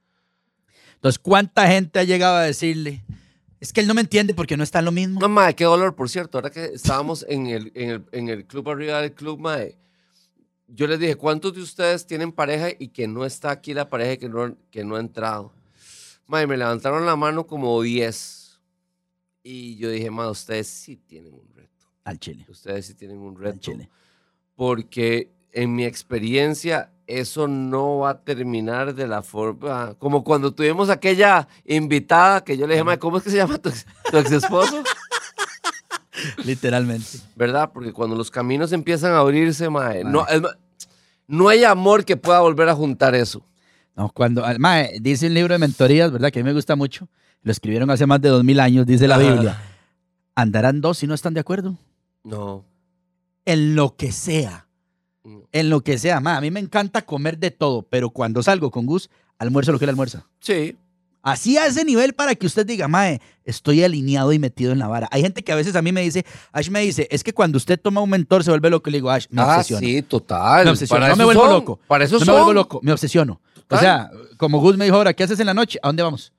Entonces, 0.95 1.19
¿cuánta 1.19 1.67
gente 1.67 1.99
ha 1.99 2.03
llegado 2.03 2.37
a 2.37 2.41
decirle? 2.43 3.03
Es 3.59 3.73
que 3.73 3.81
él 3.81 3.87
no 3.87 3.93
me 3.93 4.01
entiende 4.01 4.33
porque 4.33 4.55
no 4.57 4.63
está 4.63 4.81
lo 4.81 4.91
mismo. 4.91 5.19
No, 5.19 5.27
mae, 5.29 5.55
qué 5.55 5.63
dolor, 5.63 5.95
por 5.95 6.09
cierto. 6.09 6.37
Ahora 6.37 6.49
que 6.49 6.65
estábamos 6.65 7.25
en 7.27 7.47
el, 7.47 7.71
en 7.75 7.89
el, 7.89 8.03
en 8.11 8.29
el 8.29 8.45
club 8.45 8.69
arriba 8.69 9.01
del 9.01 9.13
club, 9.13 9.39
mae, 9.39 9.77
yo 10.67 10.87
les 10.87 10.99
dije, 10.99 11.15
¿cuántos 11.15 11.53
de 11.53 11.61
ustedes 11.61 12.05
tienen 12.07 12.31
pareja 12.31 12.69
y 12.77 12.87
que 12.89 13.07
no 13.07 13.25
está 13.25 13.51
aquí 13.51 13.73
la 13.73 13.89
pareja 13.89 14.17
que 14.17 14.29
no, 14.29 14.55
que 14.71 14.83
no 14.83 14.95
ha 14.95 14.99
entrado? 14.99 15.53
Mae, 16.27 16.47
me 16.47 16.57
levantaron 16.57 17.05
la 17.05 17.15
mano 17.15 17.45
como 17.45 17.81
10. 17.81 18.59
Y 19.43 19.75
yo 19.77 19.89
dije, 19.89 20.09
mae, 20.09 20.29
ustedes 20.29 20.67
sí 20.67 20.95
tienen 20.95 21.33
un 21.33 21.47
reto. 21.53 21.85
Al 22.05 22.17
chile. 22.19 22.45
Ustedes 22.49 22.85
sí 22.85 22.93
tienen 22.95 23.17
un 23.19 23.35
Al 23.37 23.41
reto. 23.43 23.59
chile. 23.59 23.89
porque 24.55 25.31
en 25.51 25.75
mi 25.75 25.85
experiencia 25.85 26.91
eso 27.05 27.47
no 27.47 27.97
va 27.99 28.11
a 28.11 28.21
terminar 28.23 28.95
de 28.95 29.07
la 29.07 29.21
forma 29.21 29.93
como 29.99 30.23
cuando 30.23 30.53
tuvimos 30.53 30.89
aquella 30.89 31.47
invitada 31.65 32.43
que 32.43 32.55
yo 32.57 32.65
le 32.65 32.75
dije, 32.75 32.83
"Mae, 32.83 32.97
¿cómo 32.99 33.17
es 33.17 33.23
que 33.23 33.29
se 33.29 33.37
llama 33.37 33.57
tu, 33.57 33.69
tu 34.09 34.17
ex 34.17 34.31
esposo? 34.31 34.81
Literalmente. 36.45 37.19
¿Verdad? 37.35 37.71
Porque 37.73 37.93
cuando 37.93 38.15
los 38.15 38.31
caminos 38.31 38.71
empiezan 38.71 39.13
a 39.13 39.19
abrirse, 39.19 39.69
mae, 39.69 40.03
no, 40.03 40.27
es 40.27 40.41
no 41.27 41.49
hay 41.49 41.63
amor 41.63 42.05
que 42.05 42.17
pueda 42.17 42.39
volver 42.41 42.69
a 42.69 42.75
juntar 42.75 43.15
eso. 43.15 43.43
No, 43.95 44.09
cuando, 44.09 44.43
mae, 44.59 44.97
dice 45.01 45.27
un 45.27 45.33
libro 45.33 45.53
de 45.53 45.59
mentorías, 45.59 46.11
¿verdad? 46.11 46.31
Que 46.31 46.39
a 46.39 46.43
mí 46.43 46.47
me 46.47 46.53
gusta 46.53 46.75
mucho. 46.75 47.07
Lo 47.41 47.51
escribieron 47.51 47.89
hace 47.89 48.05
más 48.05 48.21
de 48.21 48.29
dos 48.29 48.43
mil 48.43 48.59
años, 48.59 48.85
dice 48.85 49.07
la. 49.07 49.17
Biblia. 49.17 49.61
Andarán 50.35 50.81
dos 50.81 50.97
si 50.97 51.07
no 51.07 51.13
están 51.13 51.33
de 51.33 51.39
acuerdo. 51.39 51.77
No. 52.23 52.65
En 53.45 53.75
lo 53.75 53.95
que 53.95 54.11
sea. 54.11 54.67
En 55.51 55.69
lo 55.69 55.81
que 55.81 55.97
sea. 55.97 56.19
Mae, 56.19 56.37
a 56.37 56.41
mí 56.41 56.51
me 56.51 56.59
encanta 56.59 57.03
comer 57.03 57.37
de 57.37 57.51
todo, 57.51 57.83
pero 57.83 58.09
cuando 58.09 58.41
salgo 58.41 58.71
con 58.71 58.85
Gus, 58.85 59.09
almuerzo 59.37 59.71
lo 59.71 59.79
que 59.79 59.85
él 59.85 59.89
almuerza. 59.89 60.25
Sí. 60.39 60.75
Así 61.23 61.57
a 61.57 61.65
ese 61.65 61.85
nivel 61.85 62.13
para 62.13 62.35
que 62.35 62.45
usted 62.45 62.65
diga, 62.65 62.89
mae, 62.89 63.21
estoy 63.45 63.81
alineado 63.81 64.33
y 64.33 64.39
metido 64.39 64.73
en 64.73 64.79
la 64.79 64.89
vara. 64.89 65.07
Hay 65.09 65.21
gente 65.21 65.41
que 65.41 65.53
a 65.53 65.55
veces 65.55 65.73
a 65.77 65.81
mí 65.81 65.93
me 65.93 66.01
dice, 66.01 66.25
Ash 66.51 66.69
me 66.69 66.81
dice, 66.81 67.07
es 67.09 67.23
que 67.23 67.33
cuando 67.33 67.57
usted 67.57 67.79
toma 67.79 68.01
un 68.01 68.09
mentor 68.09 68.43
se 68.43 68.51
vuelve 68.51 68.69
loco. 68.69 68.89
Le 68.89 68.97
digo, 68.97 69.09
Ash, 69.09 69.27
me 69.29 69.41
Ah, 69.41 69.63
sí, 69.63 70.01
total. 70.01 70.65
Me 70.65 70.71
obsesiono, 70.71 70.99
Para 70.99 71.09
no 71.13 71.15
me 71.15 71.23
vuelvo 71.23 71.43
son, 71.43 71.51
loco. 71.51 71.79
Para 71.87 72.03
eso 72.03 72.19
no 72.19 72.25
me 72.25 72.31
vuelvo 72.33 72.53
loco, 72.53 72.79
me 72.83 72.91
obsesiono. 72.91 73.39
O 73.69 73.77
sea, 73.77 74.11
como 74.35 74.59
Gus 74.59 74.75
me 74.75 74.83
dijo 74.83 74.97
ahora, 74.97 75.13
¿qué 75.13 75.23
haces 75.23 75.39
en 75.39 75.45
la 75.45 75.53
noche? 75.53 75.79
¿A 75.81 75.87
dónde 75.87 76.03
vamos? 76.03 76.33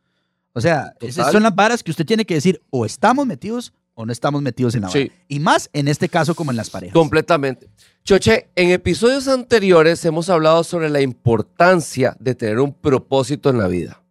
O 0.53 0.61
sea, 0.61 0.93
esas 1.01 1.33
son 1.33 1.43
las 1.43 1.55
varas 1.55 1.83
que 1.83 1.91
usted 1.91 2.05
tiene 2.05 2.27
que 2.27 2.35
decir, 2.35 2.63
o 2.69 2.85
estamos 2.85 3.27
metidos 3.27 3.73
o 3.95 4.05
no 4.05 4.13
estamos 4.13 4.43
metidos 4.43 4.75
en 4.75 4.83
la 4.83 4.89
vara. 4.89 5.01
Sí. 5.01 5.11
Y 5.29 5.41
más 5.41 5.71
en 5.73 5.89
este 5.89 6.11
caso 6.11 6.35
como 6.35 6.51
en 6.51 6.59
las 6.59 6.69
parejas. 6.69 6.93
Completamente. 6.93 7.71
Choche, 8.05 8.49
en 8.55 8.71
episodios 8.71 9.29
anteriores 9.29 10.05
hemos 10.05 10.29
hablado 10.29 10.63
sobre 10.63 10.91
la 10.91 11.01
importancia 11.01 12.15
de 12.21 12.35
tener 12.35 12.61
un 12.61 12.75
propósito 12.75 13.49
en 13.49 13.59
la 13.59 13.67
vida. 13.67 14.04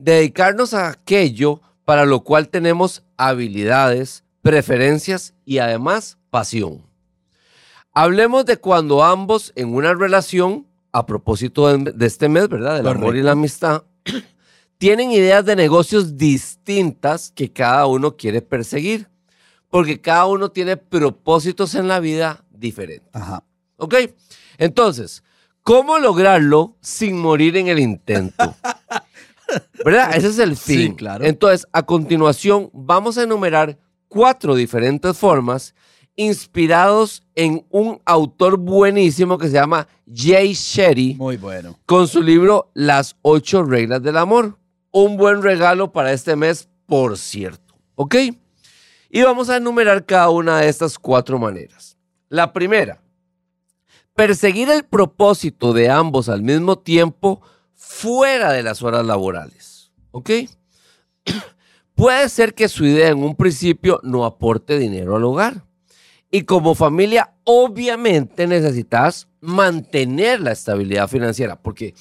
Dedicarnos 0.00 0.74
a 0.74 0.88
aquello 0.88 1.60
para 1.84 2.06
lo 2.06 2.20
cual 2.20 2.48
tenemos 2.48 3.02
habilidades, 3.16 4.24
preferencias 4.42 5.34
y 5.44 5.58
además 5.58 6.18
pasión. 6.30 6.82
Hablemos 7.92 8.46
de 8.46 8.56
cuando 8.56 9.04
ambos 9.04 9.52
en 9.56 9.74
una 9.74 9.92
relación, 9.92 10.66
a 10.92 11.04
propósito 11.04 11.76
de, 11.76 12.06
este 12.06 12.28
mes, 12.28 12.48
¿verdad? 12.48 12.76
Del 12.76 12.88
amor 12.88 13.16
y 13.16 13.22
la 13.22 13.32
amistad, 13.32 13.84
tienen 14.78 15.10
ideas 15.10 15.44
de 15.44 15.54
negocios 15.54 16.16
distintas 16.16 17.30
que 17.30 17.52
cada 17.52 17.86
uno 17.86 18.16
quiere 18.16 18.40
perseguir 18.40 19.10
porque 19.68 20.00
cada 20.00 20.26
uno 20.26 20.50
tiene 20.50 20.76
propósitos 20.76 21.74
en 21.74 21.88
la 21.88 22.00
vida 22.00 22.44
diferentes. 22.50 23.08
Ajá. 23.12 23.44
¿Ok? 23.76 23.94
Entonces, 24.58 25.22
¿cómo 25.62 25.98
lograrlo 25.98 26.76
sin 26.80 27.18
morir 27.18 27.56
en 27.56 27.68
el 27.68 27.78
intento? 27.78 28.54
¿Verdad? 29.84 30.14
Ese 30.16 30.28
es 30.28 30.38
el 30.38 30.56
Sí, 30.56 30.76
fin. 30.76 30.94
claro. 30.94 31.24
Entonces, 31.24 31.66
a 31.72 31.82
continuación, 31.84 32.70
vamos 32.72 33.18
a 33.18 33.22
enumerar 33.24 33.78
cuatro 34.08 34.54
diferentes 34.54 35.16
formas 35.16 35.74
inspirados 36.16 37.22
en 37.34 37.64
un 37.70 38.00
autor 38.04 38.58
buenísimo 38.58 39.38
que 39.38 39.46
se 39.48 39.54
llama 39.54 39.86
Jay 40.12 40.52
Shetty 40.52 41.14
Muy 41.14 41.36
bueno. 41.36 41.78
con 41.86 42.06
su 42.08 42.22
libro 42.22 42.70
Las 42.74 43.16
ocho 43.22 43.62
reglas 43.62 44.02
del 44.02 44.16
amor. 44.16 44.58
Un 44.92 45.16
buen 45.16 45.40
regalo 45.42 45.92
para 45.92 46.12
este 46.12 46.36
mes, 46.36 46.68
por 46.86 47.16
cierto. 47.16 47.74
¿Ok? 47.94 48.16
Y 49.08 49.22
vamos 49.22 49.48
a 49.48 49.56
enumerar 49.56 50.04
cada 50.04 50.28
una 50.30 50.58
de 50.60 50.68
estas 50.68 50.98
cuatro 50.98 51.38
maneras. 51.38 51.96
La 52.28 52.52
primera, 52.52 53.00
perseguir 54.14 54.68
el 54.70 54.84
propósito 54.84 55.72
de 55.72 55.88
ambos 55.90 56.28
al 56.28 56.42
mismo 56.42 56.78
tiempo 56.78 57.40
fuera 57.80 58.52
de 58.52 58.62
las 58.62 58.82
horas 58.82 59.06
laborales. 59.06 59.90
¿Ok? 60.10 60.30
Puede 61.94 62.28
ser 62.28 62.54
que 62.54 62.68
su 62.68 62.84
idea 62.84 63.08
en 63.08 63.22
un 63.22 63.34
principio 63.34 64.00
no 64.02 64.24
aporte 64.24 64.78
dinero 64.78 65.16
al 65.16 65.24
hogar. 65.24 65.64
Y 66.30 66.42
como 66.42 66.74
familia, 66.74 67.34
obviamente 67.44 68.46
necesitas 68.46 69.28
mantener 69.40 70.40
la 70.40 70.52
estabilidad 70.52 71.08
financiera, 71.08 71.60
porque 71.60 71.94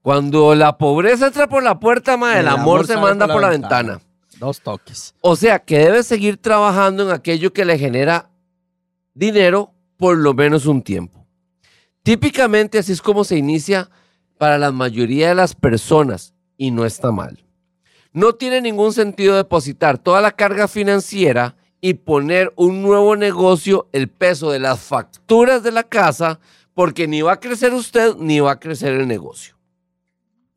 cuando 0.00 0.54
la 0.54 0.78
pobreza 0.78 1.26
entra 1.26 1.48
por 1.48 1.62
la 1.62 1.78
puerta, 1.78 2.16
ma, 2.16 2.38
el, 2.38 2.48
amor, 2.48 2.86
se 2.86 2.94
sale 2.94 3.02
manda 3.02 3.26
por 3.26 3.42
la, 3.42 3.50
ventana. 3.50 4.00
Dos 4.38 4.60
toques. 4.60 5.14
O 5.20 5.36
sea, 5.36 5.58
que 5.58 5.78
debes 5.78 6.06
seguir 6.06 6.38
trabajando 6.38 7.02
en 7.02 7.10
aquello 7.10 7.52
que 7.52 7.64
le 7.64 7.78
genera 7.78 8.30
dinero 9.12 9.74
por 9.96 10.16
lo 10.16 10.32
menos 10.32 10.64
un 10.64 10.80
tiempo. 10.80 11.26
Típicamente 12.02 12.78
así 12.78 12.92
es 12.92 13.02
como 13.02 13.24
se 13.24 13.36
inicia 13.36 13.90
para 14.38 14.58
la 14.58 14.72
mayoría 14.72 15.28
de 15.28 15.34
las 15.34 15.54
personas 15.54 16.34
y 16.56 16.70
no 16.70 16.86
está 16.86 17.10
mal. 17.10 17.44
No 18.12 18.34
tiene 18.34 18.60
ningún 18.60 18.92
sentido 18.92 19.36
depositar 19.36 19.98
toda 19.98 20.20
la 20.20 20.32
carga 20.32 20.68
financiera 20.68 21.56
y 21.80 21.94
poner 21.94 22.52
un 22.56 22.82
nuevo 22.82 23.16
negocio 23.16 23.88
el 23.92 24.08
peso 24.08 24.50
de 24.50 24.58
las 24.58 24.80
facturas 24.80 25.62
de 25.62 25.72
la 25.72 25.84
casa 25.84 26.40
porque 26.74 27.06
ni 27.06 27.22
va 27.22 27.32
a 27.32 27.40
crecer 27.40 27.74
usted 27.74 28.14
ni 28.16 28.40
va 28.40 28.52
a 28.52 28.60
crecer 28.60 28.94
el 28.94 29.06
negocio. 29.06 29.56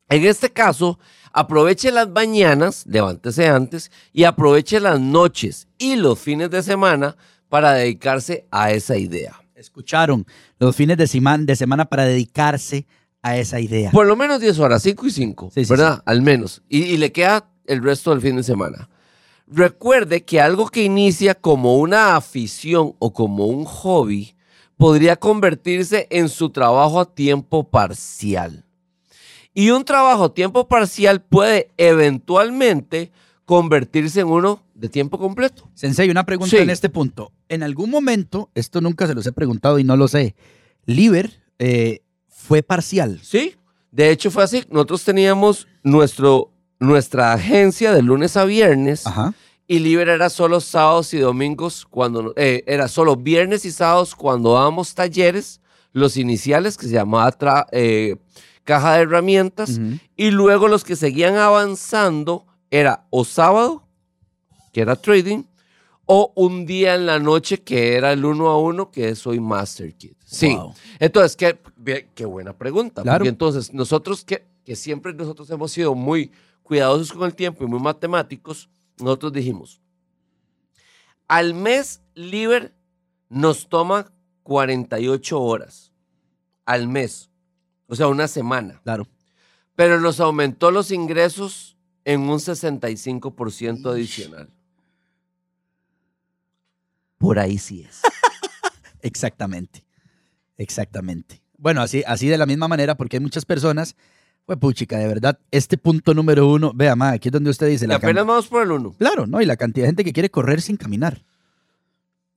En 0.08 0.24
este 0.26 0.50
caso, 0.50 0.98
aproveche 1.32 1.90
las 1.90 2.08
mañanas, 2.08 2.84
levántese 2.86 3.48
antes, 3.48 3.90
y 4.12 4.24
aproveche 4.24 4.78
las 4.78 5.00
noches 5.00 5.68
y 5.78 5.96
los 5.96 6.18
fines 6.18 6.50
de 6.50 6.62
semana 6.62 7.16
para 7.48 7.72
dedicarse 7.72 8.46
a 8.50 8.72
esa 8.72 8.96
idea. 8.96 9.42
Escucharon 9.54 10.26
los 10.58 10.76
fines 10.76 10.96
de 10.96 11.06
semana, 11.06 11.84
para 11.86 12.04
dedicarse 12.04 12.78
a 12.78 13.01
esa 13.22 13.60
idea. 13.60 13.90
Por 13.90 14.06
lo 14.06 14.16
menos 14.16 14.40
10 14.40 14.58
horas, 14.58 14.82
5 14.82 15.06
y 15.06 15.10
5, 15.10 15.50
Sí, 15.54 15.64
sí, 15.64 15.70
¿verdad? 15.70 16.02
Al 16.04 16.22
menos. 16.22 16.62
Y, 16.68 16.82
y 16.82 16.96
le 16.96 17.12
queda 17.12 17.48
el 17.66 17.82
resto 17.82 18.10
del 18.10 18.20
fin 18.20 18.36
de 18.36 18.42
semana. 18.42 18.88
Recuerde 19.46 20.24
que 20.24 20.40
algo 20.40 20.68
que 20.68 20.82
inicia 20.82 21.34
como 21.34 21.76
una 21.76 22.16
afición 22.16 22.94
o 22.98 23.12
como 23.12 23.46
un 23.46 23.64
hobby 23.64 24.34
podría 24.76 25.16
convertirse 25.16 26.06
en 26.10 26.28
su 26.28 26.50
trabajo 26.50 26.98
a 27.00 27.14
tiempo 27.14 27.68
parcial. 27.68 28.64
Y 29.54 29.70
un 29.70 29.84
trabajo 29.84 30.24
a 30.24 30.34
tiempo 30.34 30.66
parcial 30.66 31.20
puede 31.22 31.68
eventualmente 31.76 33.12
convertirse 33.44 34.20
en 34.20 34.28
uno 34.28 34.62
de 34.74 34.88
tiempo 34.88 35.18
completo. 35.18 35.68
Sensei, 35.74 36.08
una 36.10 36.24
pregunta 36.24 36.56
Sí. 36.56 36.62
en 36.62 36.70
este 36.70 36.88
punto. 36.88 37.32
En 37.48 37.62
algún 37.62 37.90
momento, 37.90 38.50
esto 38.54 38.80
nunca 38.80 39.06
se 39.06 39.14
los 39.14 39.26
he 39.26 39.32
preguntado 39.32 39.78
y 39.78 39.84
no 39.84 39.96
lo 39.96 40.08
sé, 40.08 40.34
Liber 40.86 41.40
eh, 41.58 42.00
fue 42.46 42.62
parcial. 42.62 43.20
¿Sí? 43.22 43.54
De 43.90 44.10
hecho, 44.10 44.30
fue 44.30 44.42
así. 44.42 44.64
Nosotros 44.70 45.04
teníamos 45.04 45.66
nuestro, 45.82 46.50
nuestra 46.78 47.32
agencia 47.32 47.92
de 47.92 48.02
lunes 48.02 48.36
a 48.36 48.44
viernes 48.44 49.06
Ajá. 49.06 49.34
y 49.66 49.78
Libre 49.78 50.12
era 50.14 50.30
solo 50.30 50.60
sábados 50.60 51.12
y 51.14 51.18
domingos, 51.18 51.86
cuando 51.88 52.32
eh, 52.36 52.64
era 52.66 52.88
solo 52.88 53.16
viernes 53.16 53.64
y 53.64 53.70
sábados 53.70 54.14
cuando 54.14 54.54
dábamos 54.54 54.94
talleres, 54.94 55.60
los 55.92 56.16
iniciales 56.16 56.76
que 56.78 56.86
se 56.86 56.92
llamaba 56.94 57.30
tra- 57.38 57.66
eh, 57.72 58.16
caja 58.64 58.94
de 58.94 59.02
herramientas, 59.02 59.78
y 60.16 60.30
luego 60.30 60.68
los 60.68 60.84
que 60.84 60.96
seguían 60.96 61.36
avanzando 61.36 62.46
era 62.70 63.04
o 63.10 63.24
sábado, 63.24 63.86
que 64.72 64.80
era 64.80 64.96
trading, 64.96 65.42
o 66.06 66.32
un 66.34 66.66
día 66.66 66.94
en 66.94 67.06
la 67.06 67.18
noche 67.18 67.62
que 67.62 67.94
era 67.96 68.12
el 68.12 68.24
uno 68.24 68.48
a 68.48 68.58
uno, 68.58 68.90
que 68.90 69.08
es 69.10 69.26
hoy 69.26 69.40
Master 69.40 69.94
Kit. 69.94 70.16
Sí. 70.24 70.54
Wow. 70.54 70.74
Entonces, 70.98 71.36
qué, 71.36 71.58
qué 72.14 72.24
buena 72.24 72.52
pregunta. 72.56 73.02
Claro. 73.02 73.18
Porque 73.18 73.28
entonces, 73.28 73.72
nosotros 73.72 74.24
que, 74.24 74.44
que 74.64 74.76
siempre 74.76 75.14
nosotros 75.14 75.48
hemos 75.50 75.70
sido 75.72 75.94
muy 75.94 76.30
cuidadosos 76.62 77.12
con 77.12 77.24
el 77.26 77.34
tiempo 77.34 77.64
y 77.64 77.66
muy 77.66 77.80
matemáticos, 77.80 78.68
nosotros 78.98 79.32
dijimos, 79.32 79.80
al 81.28 81.54
mes 81.54 82.02
Liber 82.14 82.74
nos 83.28 83.68
toma 83.68 84.12
48 84.42 85.40
horas 85.40 85.92
al 86.64 86.86
mes, 86.88 87.30
o 87.86 87.94
sea, 87.96 88.06
una 88.08 88.28
semana, 88.28 88.80
Claro. 88.84 89.06
pero 89.74 90.00
nos 90.00 90.20
aumentó 90.20 90.70
los 90.70 90.90
ingresos 90.90 91.76
en 92.04 92.20
un 92.22 92.38
65% 92.38 93.90
adicional. 93.90 94.48
Por 97.22 97.38
ahí 97.38 97.56
sí 97.58 97.82
es. 97.88 98.00
Exactamente. 99.00 99.84
Exactamente. 100.56 101.42
Bueno, 101.56 101.80
así, 101.80 102.02
así 102.06 102.28
de 102.28 102.36
la 102.38 102.46
misma 102.46 102.68
manera, 102.68 102.96
porque 102.96 103.16
hay 103.16 103.20
muchas 103.22 103.44
personas. 103.44 103.94
Pues 104.44 104.58
puchica, 104.58 104.98
de 104.98 105.06
verdad, 105.06 105.38
este 105.52 105.78
punto 105.78 106.14
número 106.14 106.48
uno, 106.50 106.72
vea, 106.74 106.96
ma, 106.96 107.10
aquí 107.12 107.28
es 107.28 107.32
donde 107.32 107.48
usted 107.50 107.68
dice 107.68 107.84
Y 107.84 107.88
la 107.88 107.94
apenas 107.96 108.22
can- 108.22 108.26
vamos 108.26 108.48
por 108.48 108.62
el 108.64 108.72
uno. 108.72 108.92
Claro, 108.98 109.24
¿no? 109.28 109.40
Y 109.40 109.46
la 109.46 109.56
cantidad 109.56 109.84
de 109.84 109.90
gente 109.90 110.02
que 110.04 110.12
quiere 110.12 110.30
correr 110.30 110.60
sin 110.60 110.76
caminar. 110.76 111.24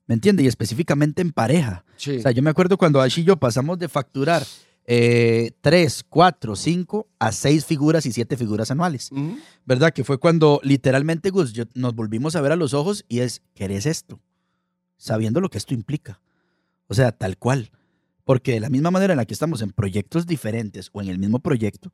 ¿Me 0.05 0.13
entiende? 0.13 0.43
Y 0.43 0.47
específicamente 0.47 1.23
en 1.23 1.31
pareja. 1.31 1.83
Sí. 1.97 2.17
O 2.17 2.21
sea, 2.21 2.29
yo 2.31 2.43
me 2.43 2.51
acuerdo 2.51 2.77
cuando 2.77 3.01
Ash 3.01 3.17
y 3.19 3.23
yo 3.23 3.37
pasamos 3.37 3.79
de 3.79 3.89
facturar 3.89 4.43
eh, 4.85 5.49
tres, 5.61 6.05
cuatro, 6.07 6.55
cinco 6.55 7.07
a 7.17 7.31
seis 7.31 7.65
figuras 7.65 8.05
y 8.05 8.11
siete 8.11 8.37
figuras 8.37 8.69
anuales. 8.69 9.09
¿Verdad? 9.65 9.91
Que 9.91 10.03
fue 10.03 10.19
cuando 10.19 10.59
literalmente, 10.61 11.31
Gus, 11.31 11.53
yo- 11.53 11.63
nos 11.73 11.95
volvimos 11.95 12.35
a 12.35 12.41
ver 12.41 12.51
a 12.51 12.55
los 12.55 12.75
ojos 12.75 13.03
y 13.09 13.21
es, 13.21 13.41
¿querés 13.55 13.87
esto? 13.87 14.19
Sabiendo 14.97 15.41
lo 15.41 15.49
que 15.49 15.57
esto 15.57 15.73
implica. 15.73 16.21
O 16.87 16.93
sea, 16.93 17.11
tal 17.11 17.37
cual. 17.37 17.71
Porque 18.23 18.53
de 18.53 18.59
la 18.59 18.69
misma 18.69 18.91
manera 18.91 19.13
en 19.13 19.17
la 19.17 19.25
que 19.25 19.33
estamos 19.33 19.61
en 19.61 19.71
proyectos 19.71 20.25
diferentes 20.25 20.89
o 20.93 21.01
en 21.01 21.09
el 21.09 21.19
mismo 21.19 21.39
proyecto, 21.39 21.91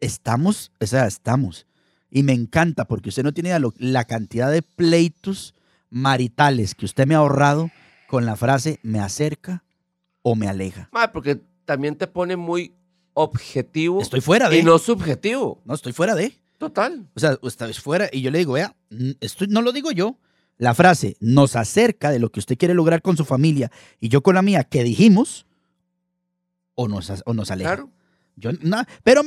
estamos, 0.00 0.72
o 0.80 0.86
sea, 0.86 1.06
estamos. 1.06 1.66
Y 2.10 2.22
me 2.22 2.32
encanta 2.32 2.86
porque 2.86 3.10
usted 3.10 3.22
no 3.22 3.32
tiene 3.32 3.56
la 3.78 4.04
cantidad 4.04 4.50
de 4.50 4.62
pleitos 4.62 5.54
maritales 5.90 6.74
que 6.74 6.86
usted 6.86 7.06
me 7.06 7.14
ha 7.14 7.18
ahorrado 7.18 7.70
con 8.08 8.26
la 8.26 8.36
frase 8.36 8.80
me 8.82 8.98
acerca 8.98 9.62
o 10.22 10.34
me 10.34 10.48
aleja. 10.48 10.90
Porque 11.12 11.40
también 11.64 11.96
te 11.96 12.08
pone 12.08 12.36
muy 12.36 12.74
objetivo 13.14 14.00
Estoy 14.00 14.20
fuera 14.20 14.48
de. 14.48 14.58
y 14.58 14.62
no 14.62 14.78
subjetivo. 14.78 15.60
no, 15.64 15.74
estoy 15.74 15.92
fuera 15.92 16.14
de. 16.14 16.34
Total. 16.58 17.08
O 17.14 17.20
sea, 17.20 17.38
usted 17.42 17.70
es 17.70 17.80
fuera 17.80 18.08
y 18.12 18.20
yo 18.20 18.30
le 18.30 18.38
digo, 18.38 18.54
vea, 18.54 18.74
esto 19.20 19.46
no 19.48 19.62
lo 19.62 19.72
digo 19.72 19.92
yo. 19.92 20.18
La 20.60 20.74
frase 20.74 21.16
nos 21.20 21.56
acerca 21.56 22.10
de 22.10 22.18
lo 22.18 22.30
que 22.30 22.38
usted 22.38 22.58
quiere 22.58 22.74
lograr 22.74 23.00
con 23.00 23.16
su 23.16 23.24
familia 23.24 23.72
y 23.98 24.10
yo 24.10 24.22
con 24.22 24.34
la 24.34 24.42
mía 24.42 24.62
que 24.62 24.84
dijimos 24.84 25.46
o 26.74 26.86
nos, 26.86 27.10
o 27.24 27.32
nos 27.32 27.50
aleja. 27.50 27.76
Claro. 27.76 27.90
Yo, 28.36 28.50
na- 28.60 28.86
pero 29.02 29.22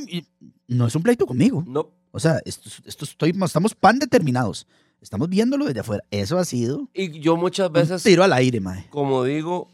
no 0.67 0.85
es 0.85 0.95
un 0.95 1.01
pleito 1.01 1.25
conmigo. 1.25 1.63
No. 1.67 1.89
O 2.11 2.19
sea, 2.19 2.39
esto, 2.45 2.69
esto 2.85 3.05
estoy, 3.05 3.33
estamos 3.43 3.73
pan 3.73 3.97
determinados. 3.97 4.67
Estamos 5.01 5.27
viéndolo 5.27 5.65
desde 5.65 5.79
afuera. 5.79 6.03
Eso 6.11 6.37
ha 6.37 6.45
sido 6.45 6.87
Y 6.93 7.19
yo 7.19 7.35
muchas 7.35 7.67
un 7.67 7.73
veces, 7.73 8.03
tiro 8.03 8.23
al 8.23 8.31
aire, 8.33 8.59
mae. 8.59 8.85
como 8.91 9.23
digo, 9.23 9.71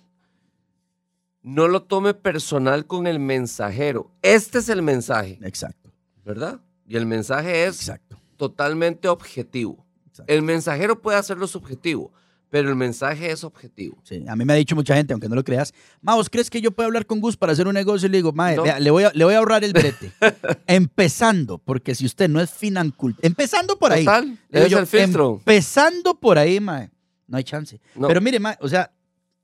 no 1.41 1.67
lo 1.67 1.83
tome 1.83 2.13
personal 2.13 2.85
con 2.85 3.05
el 3.05 3.19
mensajero. 3.19 4.11
Este 4.21 4.59
es 4.59 4.69
el 4.69 4.81
mensaje, 4.81 5.39
Exacto, 5.43 5.91
¿verdad? 6.23 6.62
Y 6.88 6.95
el 6.95 7.05
mensaje 7.05 7.65
es 7.65 7.75
exacto. 7.81 8.17
totalmente 8.38 9.10
objetivo. 9.10 9.86
Exacto. 10.21 10.34
El 10.34 10.41
mensajero 10.43 11.01
puede 11.01 11.17
hacerlo 11.17 11.47
subjetivo, 11.47 12.12
pero 12.49 12.69
el 12.69 12.75
mensaje 12.75 13.32
es 13.32 13.43
objetivo. 13.43 13.97
Sí, 14.03 14.25
a 14.27 14.36
mí 14.36 14.43
me 14.45 14.53
ha 14.53 14.55
dicho 14.55 14.75
mucha 14.75 14.95
gente, 14.95 15.13
aunque 15.13 15.29
no 15.29 15.36
lo 15.36 15.43
creas, 15.43 15.73
ma, 16.01 16.15
¿vos 16.15 16.29
crees 16.29 16.49
que 16.49 16.62
yo 16.62 16.71
puedo 16.71 16.88
hablar 16.88 17.05
con 17.05 17.19
Gus 17.19 17.38
para 17.38 17.51
hacer 17.53 17.67
un 17.67 17.73
negocio? 17.75 18.08
Y 18.08 18.12
le 18.12 18.17
digo, 18.17 18.32
mae, 18.32 18.55
No. 18.55 18.63
le, 18.65 18.91
voy 18.91 19.03
a, 19.03 19.12
le 19.13 19.23
voy 19.23 19.34
a 19.34 19.38
ahorrar 19.38 19.63
el 19.63 19.73
brete. 19.73 20.12
empezando, 20.67 21.58
porque 21.58 21.93
si 21.95 22.05
usted 22.05 22.29
no 22.29 22.41
es 22.41 22.49
financult, 22.49 23.17
empezando 23.23 23.77
por 23.77 23.91
ahí. 23.91 24.05
Total, 24.05 24.38
le 24.49 24.60
digo 24.60 24.67
yo, 24.69 24.79
el 24.79 24.88
filtro. 24.88 25.36
Empezando 25.39 26.19
por 26.19 26.38
ahí, 26.38 26.60
mae, 26.60 26.89
no 27.27 27.38
hay 27.38 27.43
chance. 27.43 27.79
No. 27.95 28.08
Pero 28.08 28.21
mire, 28.21 28.39
mae, 28.39 28.58
o 28.62 28.67
sea, 28.67 28.91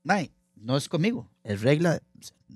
mae, 0.02 0.30
no 0.56 0.76
es 0.76 0.88
conmigo, 0.88 1.28
es 1.44 1.60
regla. 1.62 2.00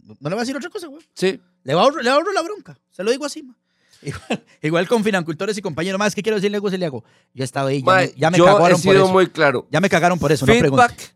No 0.02 0.28
le 0.28 0.34
voy 0.34 0.38
a 0.38 0.40
decir 0.40 0.56
otra 0.56 0.70
cosa, 0.70 0.88
güey. 0.88 1.02
Sí. 1.14 1.40
Le 1.62 1.72
ahorro, 1.74 2.00
le 2.00 2.10
ahorro 2.10 2.32
la 2.32 2.42
bronca, 2.42 2.78
se 2.90 3.04
lo 3.04 3.10
digo 3.10 3.24
así, 3.24 3.42
mae. 3.42 3.56
Igual, 4.02 4.44
igual 4.62 4.88
con 4.88 5.04
financultores 5.04 5.56
y 5.58 5.62
compañeros 5.62 5.98
más, 5.98 6.14
¿qué 6.14 6.22
quiero 6.22 6.36
decirle, 6.36 6.58
Gus? 6.58 6.72
Yo 6.72 6.88
he 7.34 7.44
estado 7.44 7.68
ahí, 7.68 7.82
ya, 7.82 7.94
me, 7.94 8.12
ya 8.16 8.30
me 8.30 8.38
yo 8.38 8.44
he 8.44 8.46
cagaron 8.46 8.70
por 8.70 8.92
sido 8.92 9.04
eso. 9.04 9.12
muy 9.12 9.26
claro. 9.26 9.66
Ya 9.70 9.80
me 9.80 9.88
cagaron 9.88 10.18
por 10.18 10.32
eso, 10.32 10.46
no 10.46 10.52
pregunte. 10.52 10.86
Feedback 10.86 11.14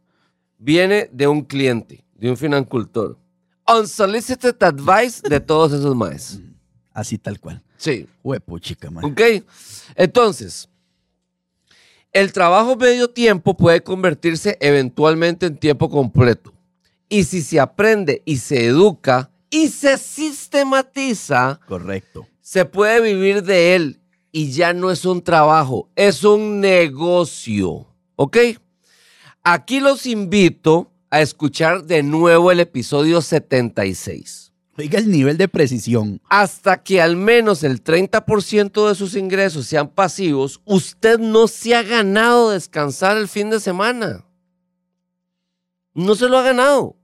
viene 0.59 1.09
de 1.13 1.27
un 1.27 1.43
cliente, 1.43 2.05
de 2.15 2.31
un 2.31 2.37
financultor. 2.37 3.19
Unsolicited 3.67 4.55
advice 4.63 5.27
de 5.27 5.41
todos 5.41 5.73
esos 5.73 5.97
maes. 5.97 6.41
Así 6.93 7.19
tal 7.19 7.41
cual. 7.41 7.63
Sí. 7.77 8.07
Huepo, 8.23 8.59
chica, 8.59 8.91
mae. 8.91 9.05
¿Ok? 9.05 9.21
Entonces, 9.97 10.69
el 12.13 12.33
trabajo 12.33 12.77
medio 12.77 13.09
tiempo 13.11 13.57
puede 13.57 13.83
convertirse 13.83 14.57
eventualmente 14.61 15.47
en 15.47 15.57
tiempo 15.57 15.91
completo. 15.91 16.53
Y 17.09 17.25
si 17.25 17.43
se 17.43 17.59
aprende 17.59 18.23
y 18.25 18.37
se 18.37 18.67
educa 18.67 19.31
y 19.51 19.69
se 19.69 19.99
sistematiza, 19.99 21.61
Correcto. 21.67 22.27
Se 22.45 22.67
puede 22.67 23.01
vivir 23.01 23.43
de 23.43 23.75
él 23.75 24.01
y 24.31 24.53
ya 24.53 24.75
no 24.75 24.91
es 24.91 25.07
un 25.07 25.23
trabajo, 25.23 25.89
es 25.97 26.25
un 26.25 26.61
negocio. 26.61 27.87
¿Ok? 28.17 28.37
Aquí 29.43 29.81
los 29.81 30.05
invito 30.05 30.93
a 31.09 31.23
escuchar 31.23 31.85
de 31.85 32.03
nuevo 32.03 32.53
el 32.53 32.61
episodio 32.61 33.23
76 33.23 34.53
Oiga 34.77 34.99
el 34.99 35.11
nivel 35.11 35.39
de 35.39 35.49
precisión. 35.49 36.21
hasta 36.29 36.83
que 36.83 37.01
al 37.01 37.17
menos 37.17 37.63
el 37.63 37.83
30% 37.83 38.89
de 38.89 38.95
sus 38.95 39.17
ingresos 39.17 39.67
sean 39.67 39.89
pasivos, 39.89 40.61
usted 40.67 41.19
no 41.19 41.49
se 41.49 41.75
ha 41.75 41.83
ganado 41.83 42.51
descansar 42.51 43.17
el 43.17 43.29
fin 43.29 43.49
de 43.49 43.59
semana. 43.59 44.27
No 45.95 46.15
se 46.15 46.29
lo 46.29 46.37
ha 46.37 46.43
ganado. 46.43 46.97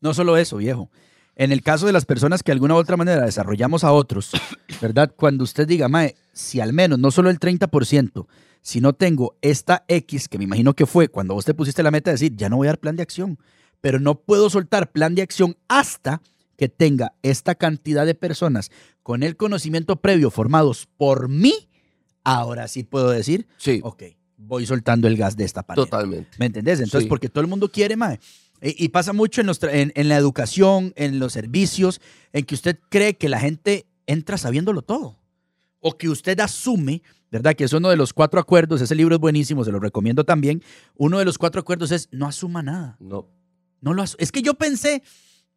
No 0.00 0.14
solo 0.14 0.38
eso, 0.38 0.56
viejo. 0.56 0.88
En 1.34 1.50
el 1.50 1.62
caso 1.62 1.86
de 1.86 1.92
las 1.92 2.04
personas 2.04 2.42
que 2.42 2.50
de 2.52 2.54
alguna 2.54 2.74
u 2.74 2.78
otra 2.78 2.96
manera 2.96 3.24
desarrollamos 3.24 3.84
a 3.84 3.92
otros, 3.92 4.30
¿verdad? 4.82 5.12
Cuando 5.16 5.44
usted 5.44 5.66
diga, 5.66 5.88
Mae, 5.88 6.14
si 6.32 6.60
al 6.60 6.72
menos 6.72 6.98
no 6.98 7.10
solo 7.10 7.30
el 7.30 7.40
30%, 7.40 8.26
si 8.60 8.80
no 8.80 8.92
tengo 8.92 9.36
esta 9.40 9.84
X, 9.88 10.28
que 10.28 10.38
me 10.38 10.44
imagino 10.44 10.74
que 10.74 10.86
fue 10.86 11.08
cuando 11.08 11.34
vos 11.34 11.44
te 11.44 11.54
pusiste 11.54 11.82
la 11.82 11.90
meta 11.90 12.10
de 12.10 12.14
decir, 12.14 12.36
ya 12.36 12.48
no 12.48 12.56
voy 12.58 12.68
a 12.68 12.70
dar 12.70 12.78
plan 12.78 12.96
de 12.96 13.02
acción, 13.02 13.38
pero 13.80 13.98
no 13.98 14.20
puedo 14.20 14.50
soltar 14.50 14.92
plan 14.92 15.14
de 15.14 15.22
acción 15.22 15.56
hasta 15.68 16.22
que 16.56 16.68
tenga 16.68 17.14
esta 17.22 17.54
cantidad 17.56 18.06
de 18.06 18.14
personas 18.14 18.70
con 19.02 19.22
el 19.24 19.36
conocimiento 19.36 19.96
previo 19.96 20.30
formados 20.30 20.86
por 20.96 21.28
mí, 21.28 21.68
ahora 22.22 22.68
sí 22.68 22.84
puedo 22.84 23.10
decir, 23.10 23.48
Sí, 23.56 23.80
ok, 23.82 24.02
voy 24.36 24.64
soltando 24.66 25.08
el 25.08 25.16
gas 25.16 25.36
de 25.36 25.44
esta 25.44 25.62
pared. 25.64 25.82
totalmente. 25.82 26.30
¿Me 26.38 26.46
entendés? 26.46 26.78
Entonces, 26.78 27.04
Sí. 27.04 27.08
porque 27.08 27.28
todo 27.28 27.42
el 27.42 27.48
mundo 27.50 27.68
quiere, 27.70 27.96
mae. 27.96 28.20
Y, 28.62 28.84
y 28.84 28.88
pasa 28.90 29.12
mucho 29.12 29.40
en, 29.40 29.46
los 29.48 29.60
tra- 29.60 29.72
en, 29.74 29.92
en 29.96 30.08
la 30.08 30.16
educación, 30.16 30.92
en 30.96 31.18
los 31.18 31.32
servicios, 31.32 32.00
en 32.32 32.44
que 32.44 32.54
usted 32.54 32.78
cree 32.88 33.16
que 33.16 33.28
la 33.28 33.40
gente 33.40 33.86
entra 34.06 34.38
sabiéndolo 34.38 34.82
todo. 34.82 35.18
O 35.80 35.98
que 35.98 36.08
usted 36.08 36.38
asume, 36.38 37.02
¿verdad? 37.30 37.54
Que 37.54 37.64
es 37.64 37.72
uno 37.72 37.88
de 37.90 37.96
los 37.96 38.12
cuatro 38.12 38.38
acuerdos. 38.38 38.80
Ese 38.80 38.94
libro 38.94 39.16
es 39.16 39.20
buenísimo, 39.20 39.64
se 39.64 39.72
lo 39.72 39.80
recomiendo 39.80 40.24
también. 40.24 40.62
Uno 40.96 41.18
de 41.18 41.24
los 41.24 41.38
cuatro 41.38 41.60
acuerdos 41.60 41.90
es 41.90 42.08
no 42.12 42.26
asuma 42.26 42.62
nada. 42.62 42.96
No. 43.00 43.26
No 43.80 43.92
lo 43.94 44.04
es 44.04 44.30
que 44.30 44.42
yo 44.42 44.54
pensé, 44.54 45.02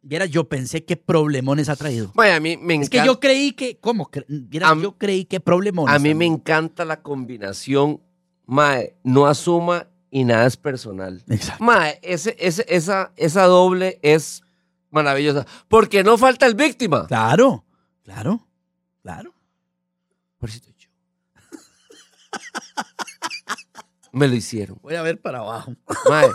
viera, 0.02 0.26
yo 0.26 0.50
pensé 0.50 0.84
qué 0.84 0.98
problemones 0.98 1.70
ha 1.70 1.76
traído. 1.76 2.12
Bueno, 2.16 2.34
a 2.36 2.40
mí 2.40 2.58
me 2.58 2.74
Es 2.74 2.80
encanta. 2.88 3.02
que 3.02 3.06
yo 3.08 3.20
creí 3.20 3.52
que, 3.52 3.78
¿cómo? 3.78 4.10
Viera, 4.28 4.72
A 4.72 4.76
yo 4.82 4.98
creí 4.98 5.26
que 5.26 5.40
problemones. 5.40 5.94
a 5.94 6.00
mí 6.00 6.16
me 6.16 6.26
encanta 6.26 6.86
la 6.86 7.04
combinación, 7.04 8.02
mae, 8.48 8.96
no 9.04 9.28
asuma 9.28 9.88
y 10.12 10.24
nada 10.24 10.46
es 10.46 10.58
personal. 10.58 11.24
Exacto. 11.30 11.64
Mae, 11.64 12.00
ese, 12.02 12.36
ese, 12.40 12.66
esa, 12.70 13.12
esa 13.18 13.44
doble 13.46 14.00
es 14.02 14.42
maravillosa. 14.92 15.46
Porque 15.68 16.04
no 16.04 16.18
falta 16.18 16.46
el 16.46 16.56
víctima. 16.56 17.06
Claro, 17.08 17.66
claro, 18.04 18.48
claro. 19.02 19.34
Por 20.38 20.50
si 20.52 20.58
estoy 20.58 20.76
yo. 20.78 20.90
Me 24.12 24.28
lo 24.28 24.36
hicieron. 24.36 24.80
Voy 24.82 24.96
a 24.96 25.02
ver 25.02 25.20
para 25.20 25.40
abajo. 25.40 25.74
Mae, 26.10 26.28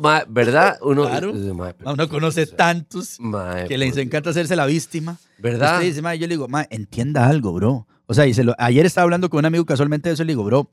mae, 0.00 0.24
¿verdad? 0.28 0.76
Uno, 0.82 1.04
Claro. 1.06 1.32
pero- 1.32 1.92
Uno 1.92 2.08
conoce 2.08 2.46
tantos 2.46 3.18
que 3.66 3.78
les 3.78 3.96
encanta 3.96 4.30
hacerse 4.30 4.56
la 4.56 4.66
víctima. 4.66 5.16
¿Verdad? 5.38 5.80
Usted 5.82 6.02
yo 6.16 6.26
le 6.26 6.34
digo, 6.34 6.48
"Mae, 6.48 6.66
entienda 6.70 7.26
algo, 7.28 7.52
bro. 7.54 7.86
O 8.06 8.14
sea, 8.14 8.26
y 8.26 8.34
se 8.34 8.44
lo- 8.44 8.54
ayer 8.58 8.84
estaba 8.84 9.04
hablando 9.04 9.30
con 9.30 9.38
un 9.38 9.44
amigo 9.46 9.64
casualmente 9.64 10.08
de 10.10 10.14
eso 10.14 10.22
y 10.22 10.26
le 10.26 10.32
digo, 10.32 10.44
bro, 10.44 10.70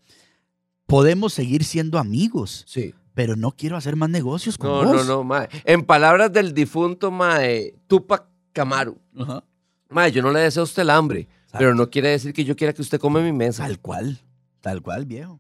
podemos 0.88 1.34
seguir 1.34 1.64
siendo 1.64 1.98
amigos, 2.00 2.64
Sí. 2.68 2.94
pero 3.14 3.36
no 3.36 3.52
quiero 3.52 3.78
hacer 3.78 3.96
más 3.96 4.10
negocios 4.10 4.58
con 4.58 4.70
No, 4.70 4.84
vos. 4.84 4.96
no, 4.96 5.04
no, 5.04 5.24
mae. 5.24 5.48
En 5.64 5.84
palabras 5.84 6.32
del 6.32 6.54
difunto, 6.54 7.12
mae, 7.12 7.76
Tupac 7.88 8.26
Camaru. 8.54 8.98
Ajá. 9.20 9.44
Mae, 9.90 10.12
yo 10.12 10.22
no 10.22 10.32
le 10.32 10.40
deseo 10.42 10.62
a 10.62 10.66
usted 10.66 10.82
el 10.82 10.90
hambre, 10.90 11.28
pero 11.58 11.74
no 11.76 11.90
quiere 11.90 12.10
decir 12.10 12.34
que 12.34 12.44
yo 12.44 12.56
quiera 12.56 12.74
que 12.74 12.82
usted 12.82 13.00
come 13.00 13.22
mi 13.22 13.32
mesa. 13.32 13.64
Tal 13.64 13.80
cual, 13.80 14.20
tal 14.62 14.82
cual, 14.82 15.06
viejo. 15.06 15.40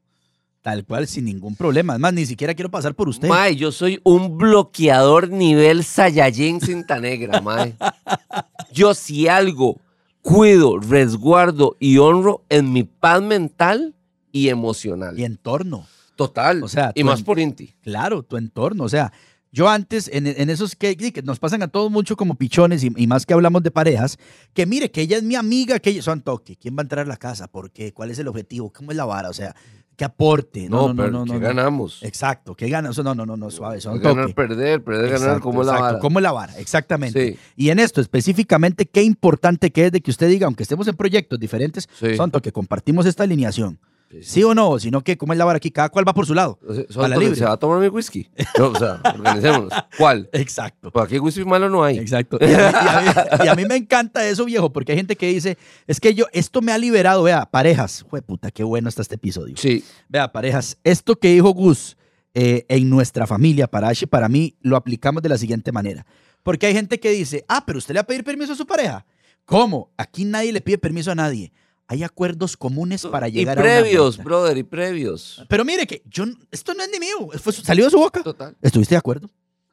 Tal 0.61 0.83
cual, 0.83 1.07
sin 1.07 1.25
ningún 1.25 1.55
problema. 1.55 1.93
Es 1.93 1.99
más, 1.99 2.13
ni 2.13 2.25
siquiera 2.25 2.53
quiero 2.55 2.71
pasar 2.71 2.95
por 2.95 3.07
usted. 3.07 3.27
Mae, 3.27 3.55
yo 3.55 3.71
soy 3.71 3.99
un 4.03 4.37
bloqueador 4.37 5.29
nivel 5.29 5.83
Saiyajin 5.83 6.59
cinta 6.61 6.99
negra, 6.99 7.39
mae. 7.41 7.75
Yo 8.73 8.93
si 8.93 9.27
algo 9.27 9.79
cuido, 10.21 10.79
resguardo 10.79 11.77
y 11.79 11.97
honro 11.99 12.43
en 12.49 12.73
mi 12.73 12.83
paz 12.83 13.21
mental 13.21 13.94
y 14.35 14.49
emocional. 14.49 15.17
Y 15.17 15.23
entorno. 15.23 15.87
Total. 16.17 16.61
O 16.61 16.67
sea, 16.67 16.91
y 16.93 17.05
más 17.05 17.23
por 17.23 17.39
Inti. 17.39 17.73
Claro, 17.81 18.21
tu 18.21 18.35
entorno. 18.35 18.83
O 18.83 18.89
sea, 18.89 19.13
yo 19.53 19.69
antes, 19.69 20.09
en, 20.11 20.27
en 20.27 20.49
esos 20.49 20.75
que, 20.75 21.21
nos 21.23 21.39
pasan 21.39 21.63
a 21.63 21.69
todos 21.69 21.89
mucho 21.89 22.17
como 22.17 22.35
pichones 22.35 22.83
y, 22.83 22.91
y 22.97 23.07
más 23.07 23.25
que 23.25 23.33
hablamos 23.33 23.63
de 23.63 23.71
parejas, 23.71 24.17
que 24.53 24.65
mire, 24.65 24.91
que 24.91 25.01
ella 25.01 25.15
es 25.15 25.23
mi 25.23 25.35
amiga, 25.35 25.79
que 25.79 25.91
ella 25.91 26.01
son 26.01 26.21
toque. 26.21 26.57
¿Quién 26.57 26.75
va 26.75 26.81
a 26.81 26.83
entrar 26.83 27.05
a 27.05 27.09
la 27.09 27.15
casa? 27.17 27.47
¿Por 27.47 27.71
qué? 27.71 27.93
¿Cuál 27.93 28.11
es 28.11 28.19
el 28.19 28.27
objetivo? 28.27 28.73
¿Cómo 28.73 28.91
es 28.91 28.97
la 28.97 29.05
vara? 29.05 29.29
O 29.29 29.33
sea, 29.33 29.55
¿qué 29.95 30.03
aporte? 30.03 30.67
No, 30.67 30.81
No, 30.81 30.87
no, 30.89 30.95
pero 30.97 31.11
no, 31.11 31.19
no. 31.25 31.33
¿qué 31.33 31.39
no. 31.39 31.45
ganamos? 31.47 32.03
Exacto, 32.03 32.55
¿qué 32.55 32.67
gana? 32.67 32.89
Eso 32.89 33.03
no, 33.03 33.15
no, 33.15 33.25
no, 33.25 33.37
no, 33.37 33.49
suave, 33.49 33.79
son 33.79 34.01
ganar, 34.01 34.23
toque. 34.25 34.33
perder, 34.33 34.83
perder, 34.83 35.03
ganar, 35.11 35.27
Exacto, 35.27 35.41
como 35.43 35.63
la 35.63 35.71
exacto, 35.71 35.85
vara. 35.85 35.99
¿Cómo 35.99 36.19
es 36.19 36.23
la 36.23 36.31
vara? 36.33 36.57
Exactamente. 36.59 37.31
Sí. 37.33 37.39
Y 37.55 37.69
en 37.69 37.79
esto 37.79 38.01
específicamente, 38.01 38.85
qué 38.85 39.03
importante 39.03 39.71
que 39.71 39.85
es 39.85 39.91
de 39.93 40.01
que 40.01 40.11
usted 40.11 40.27
diga, 40.27 40.47
aunque 40.47 40.63
estemos 40.63 40.87
en 40.89 40.95
proyectos 40.97 41.39
diferentes, 41.39 41.87
Sí. 41.97 42.15
son 42.17 42.31
que 42.31 42.51
compartimos 42.51 43.05
esta 43.05 43.23
alineación. 43.23 43.79
Sí, 44.11 44.23
sí. 44.23 44.29
¿Sí 44.31 44.43
o 44.43 44.53
no? 44.55 44.77
Sino 44.79 45.01
que, 45.03 45.17
¿cómo 45.17 45.33
es 45.33 45.39
la 45.39 45.45
vara 45.45 45.57
aquí? 45.57 45.71
Cada 45.71 45.89
cual 45.89 46.07
va 46.07 46.13
por 46.13 46.25
su 46.25 46.33
lado. 46.33 46.59
O 46.67 46.73
sea, 46.73 46.83
Para 46.87 47.07
Santo, 47.09 47.19
libre. 47.19 47.35
¿Se 47.35 47.43
va 47.45 47.53
a 47.53 47.57
tomar 47.57 47.79
mi 47.79 47.87
whisky? 47.87 48.29
No, 48.57 48.67
o 48.67 48.75
sea, 48.77 49.01
organicémonos. 49.15 49.73
¿Cuál? 49.97 50.29
Exacto. 50.31 50.91
Pues 50.91 51.05
aquí 51.05 51.19
whisky 51.19 51.43
malo 51.43 51.69
no 51.69 51.83
hay. 51.83 51.97
Exacto. 51.97 52.37
Y 52.39 52.45
a, 52.45 52.47
mí, 52.47 52.53
y 52.55 52.87
a 52.87 53.01
mí- 53.01 53.45
y 53.45 53.47
a 53.49 53.55
mí 53.55 53.65
me 53.65 53.75
encanta 53.75 54.25
eso, 54.27 54.45
viejo, 54.45 54.71
porque 54.71 54.91
hay 54.93 54.97
gente 54.97 55.15
que 55.15 55.27
dice, 55.27 55.57
es 55.87 55.99
que 55.99 56.13
yo, 56.13 56.25
esto 56.33 56.61
me 56.61 56.71
ha 56.71 56.77
liberado, 56.77 57.23
vea, 57.23 57.45
parejas. 57.45 58.05
Jue 58.09 58.21
puta, 58.21 58.51
qué 58.51 58.63
bueno 58.63 58.89
está 58.89 59.01
este 59.01 59.15
episodio. 59.15 59.55
Sí. 59.57 59.83
Vea, 60.07 60.31
parejas, 60.31 60.77
esto 60.83 61.15
que 61.17 61.29
dijo 61.33 61.49
Gus 61.49 61.97
eh, 62.33 62.65
en 62.69 62.89
nuestra 62.89 63.25
familia, 63.27 63.67
para 63.67 63.91
y 63.93 64.05
para 64.05 64.29
mí, 64.29 64.55
lo 64.61 64.75
aplicamos 64.77 65.23
de 65.23 65.29
la 65.29 65.37
siguiente 65.37 65.71
manera. 65.71 66.05
Porque 66.43 66.67
hay 66.67 66.73
gente 66.73 66.99
que 66.99 67.09
dice, 67.09 67.43
ah, 67.47 67.63
pero 67.65 67.79
usted 67.79 67.93
le 67.95 67.99
va 67.99 68.03
a 68.03 68.07
pedir 68.07 68.23
permiso 68.23 68.53
a 68.53 68.55
su 68.55 68.67
pareja. 68.67 69.05
¿Cómo? 69.45 69.91
Aquí 69.97 70.25
nadie 70.25 70.51
le 70.53 70.61
pide 70.61 70.77
permiso 70.77 71.11
a 71.11 71.15
nadie. 71.15 71.51
Hay 71.87 72.03
acuerdos 72.03 72.57
comunes 72.57 73.05
para 73.05 73.27
y 73.27 73.33
llegar 73.33 73.59
a 73.59 73.61
previos, 73.61 74.17
brother, 74.17 74.57
y 74.57 74.63
previos. 74.63 75.43
Pero 75.47 75.63
mire 75.63 75.85
que 75.85 76.01
yo, 76.05 76.25
esto 76.51 76.73
no 76.73 76.83
es 76.83 76.89
ni 76.91 76.99
mío, 76.99 77.29
fue- 77.39 77.53
salió 77.53 77.85
de 77.85 77.91
su 77.91 77.97
boca. 77.99 78.23
Total. 78.23 78.55
¿Estuviste 78.61 78.95
de 78.95 78.99
acuerdo? 78.99 79.29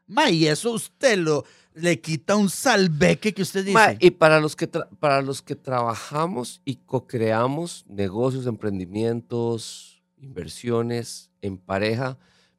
Ma, 0.07 0.29
y 0.31 0.47
eso 0.47 0.73
usted 0.73 1.17
lo 1.19 1.45
le 1.75 1.99
quita 2.03 2.37
un 2.37 2.51
salveque 2.51 3.33
que 3.33 3.41
usted 3.41 3.61
dice. 3.65 3.73
Ma, 3.73 3.95
y 3.99 4.11
para 4.11 4.41
los 4.41 4.55
que 4.57 4.67
para 4.69 5.23
los 5.23 5.41
que 5.41 5.57
trabajamos 5.57 6.61
y 6.67 6.77
co-creamos 6.77 7.87
negocios, 7.89 8.47
emprendimientos, 8.47 10.03
inversiones 10.21 11.31
en 11.41 11.57
pareja, 11.57 12.19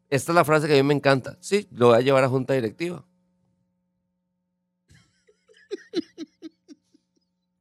esta 0.09 0.31
es 0.31 0.35
la 0.35 0.43
frase 0.45 0.65
que 0.67 0.73
a 0.73 0.77
mí 0.77 0.83
me 0.87 0.95
encanta. 0.95 1.37
Sí, 1.41 1.67
lo 1.71 1.89
voy 1.89 1.97
a 1.97 2.01
llevar 2.01 2.23
a 2.23 2.29
junta 2.29 2.55
directiva. 2.55 3.05